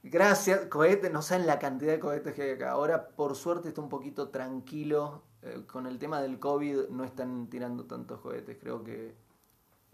Gracias, 0.06 0.66
cohetes, 0.66 1.10
no 1.10 1.22
saben 1.22 1.46
la 1.46 1.58
cantidad 1.58 1.92
de 1.92 1.98
cohetes 1.98 2.34
que 2.34 2.42
hay 2.42 2.50
acá. 2.50 2.72
Ahora, 2.72 3.08
por 3.08 3.34
suerte, 3.34 3.68
está 3.68 3.80
un 3.80 3.88
poquito 3.88 4.28
tranquilo. 4.28 5.22
Con 5.66 5.86
el 5.86 5.98
tema 5.98 6.20
del 6.20 6.38
COVID 6.38 6.90
no 6.90 7.04
están 7.04 7.48
tirando 7.48 7.86
tantos 7.86 8.20
cohetes, 8.20 8.58
creo 8.60 8.84
que 8.84 9.14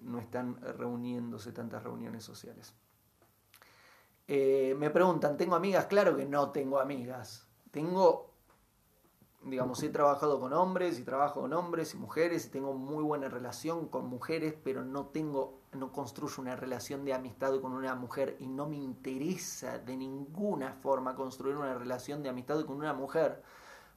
no 0.02 0.18
están 0.18 0.60
reuniéndose 0.60 1.52
tantas 1.52 1.82
reuniones 1.82 2.24
sociales. 2.24 2.74
Eh, 4.28 4.74
me 4.78 4.90
preguntan, 4.90 5.36
¿tengo 5.36 5.56
amigas? 5.56 5.86
Claro 5.86 6.16
que 6.16 6.24
no 6.24 6.50
tengo 6.50 6.78
amigas. 6.78 7.48
Tengo 7.70 8.30
digamos, 9.42 9.82
he 9.82 9.88
trabajado 9.88 10.38
con 10.38 10.52
hombres 10.52 10.98
y 10.98 11.04
trabajo 11.04 11.40
con 11.40 11.52
hombres 11.54 11.94
y 11.94 11.96
mujeres 11.96 12.46
y 12.46 12.50
tengo 12.50 12.74
muy 12.74 13.02
buena 13.02 13.28
relación 13.28 13.88
con 13.88 14.06
mujeres, 14.06 14.54
pero 14.62 14.84
no 14.84 15.06
tengo, 15.06 15.60
no 15.72 15.92
construyo 15.92 16.34
una 16.38 16.56
relación 16.56 17.04
de 17.04 17.14
amistad 17.14 17.58
con 17.60 17.72
una 17.72 17.94
mujer 17.94 18.36
y 18.38 18.46
no 18.46 18.68
me 18.68 18.76
interesa 18.76 19.78
de 19.78 19.96
ninguna 19.96 20.74
forma 20.74 21.14
construir 21.14 21.56
una 21.56 21.74
relación 21.74 22.22
de 22.22 22.28
amistad 22.28 22.64
con 22.66 22.76
una 22.76 22.92
mujer, 22.92 23.42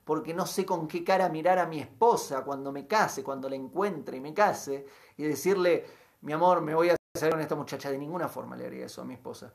porque 0.04 0.34
no 0.34 0.46
sé 0.46 0.66
con 0.66 0.88
qué 0.88 1.04
cara 1.04 1.30
mirar 1.30 1.60
a 1.60 1.68
mi 1.68 1.80
esposa 1.80 2.44
cuando 2.44 2.72
me 2.72 2.88
case, 2.88 3.24
cuando 3.24 3.50
la 3.50 3.56
encuentre 3.56 4.18
y 4.18 4.20
me 4.20 4.34
case, 4.34 4.86
y 5.18 5.24
decirle, 5.24 5.86
mi 6.22 6.34
amor, 6.34 6.62
me 6.62 6.76
voy 6.76 6.89
a 6.89 6.96
salir 7.18 7.34
con 7.34 7.42
esta 7.42 7.56
muchacha. 7.56 7.89
De 7.89 7.98
ninguna 7.98 8.28
forma 8.28 8.56
le 8.56 8.66
haría 8.66 8.86
eso 8.86 9.02
a 9.02 9.06
mi 9.06 9.13
esposa. 9.13 9.54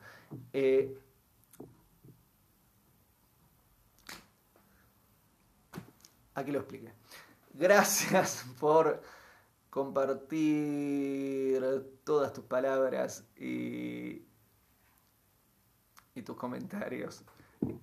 Eh, 0.53 0.97
aquí 6.33 6.51
lo 6.51 6.59
expliqué. 6.59 6.93
Gracias 7.53 8.45
por 8.59 9.01
compartir 9.69 11.61
todas 12.03 12.33
tus 12.33 12.43
palabras 12.45 13.25
y 13.35 14.25
tus 16.25 16.35
comentarios 16.35 17.23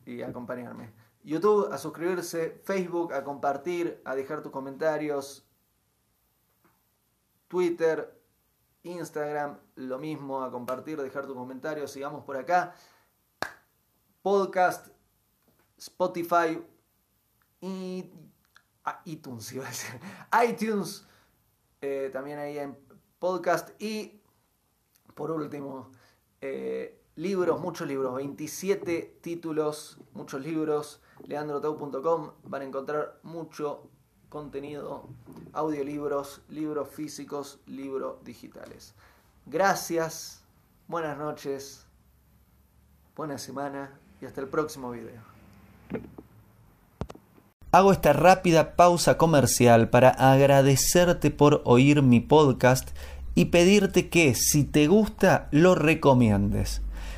y 0.05 0.22
acompañarme. 0.22 1.06
YouTube 1.26 1.72
a 1.72 1.76
suscribirse, 1.76 2.60
Facebook 2.62 3.12
a 3.12 3.24
compartir, 3.24 4.00
a 4.04 4.14
dejar 4.14 4.42
tus 4.42 4.52
comentarios, 4.52 5.44
Twitter, 7.48 8.16
Instagram, 8.84 9.58
lo 9.74 9.98
mismo, 9.98 10.44
a 10.44 10.52
compartir, 10.52 11.02
dejar 11.02 11.26
tus 11.26 11.34
comentarios, 11.34 11.90
sigamos 11.90 12.22
por 12.24 12.36
acá. 12.36 12.76
Podcast, 14.22 14.86
Spotify 15.76 16.62
y 17.60 18.08
ah, 18.84 19.02
iTunes, 19.04 19.52
iba 19.52 19.64
a 19.64 19.68
decir. 19.68 20.00
iTunes, 20.48 21.04
eh, 21.80 22.08
también 22.12 22.38
ahí 22.38 22.58
en 22.58 22.78
podcast 23.18 23.70
y 23.82 24.22
por 25.16 25.32
último, 25.32 25.90
eh, 26.40 27.02
libros, 27.16 27.60
muchos 27.60 27.88
libros, 27.88 28.14
27 28.14 29.18
títulos, 29.22 29.98
muchos 30.12 30.40
libros, 30.40 31.00
leandrotau.com, 31.26 32.30
van 32.44 32.62
a 32.62 32.64
encontrar 32.64 33.18
mucho 33.22 33.88
contenido, 34.28 35.08
audiolibros, 35.52 36.42
libros 36.48 36.88
físicos, 36.88 37.60
libros 37.66 38.22
digitales. 38.24 38.94
Gracias, 39.46 40.42
buenas 40.88 41.16
noches, 41.16 41.86
buena 43.14 43.38
semana 43.38 43.98
y 44.20 44.26
hasta 44.26 44.40
el 44.40 44.48
próximo 44.48 44.90
video. 44.90 45.22
Hago 47.72 47.92
esta 47.92 48.12
rápida 48.12 48.74
pausa 48.74 49.18
comercial 49.18 49.90
para 49.90 50.10
agradecerte 50.10 51.30
por 51.30 51.62
oír 51.64 52.02
mi 52.02 52.20
podcast 52.20 52.90
y 53.34 53.46
pedirte 53.46 54.08
que 54.08 54.34
si 54.34 54.64
te 54.64 54.86
gusta 54.86 55.48
lo 55.50 55.74
recomiendes. 55.74 56.82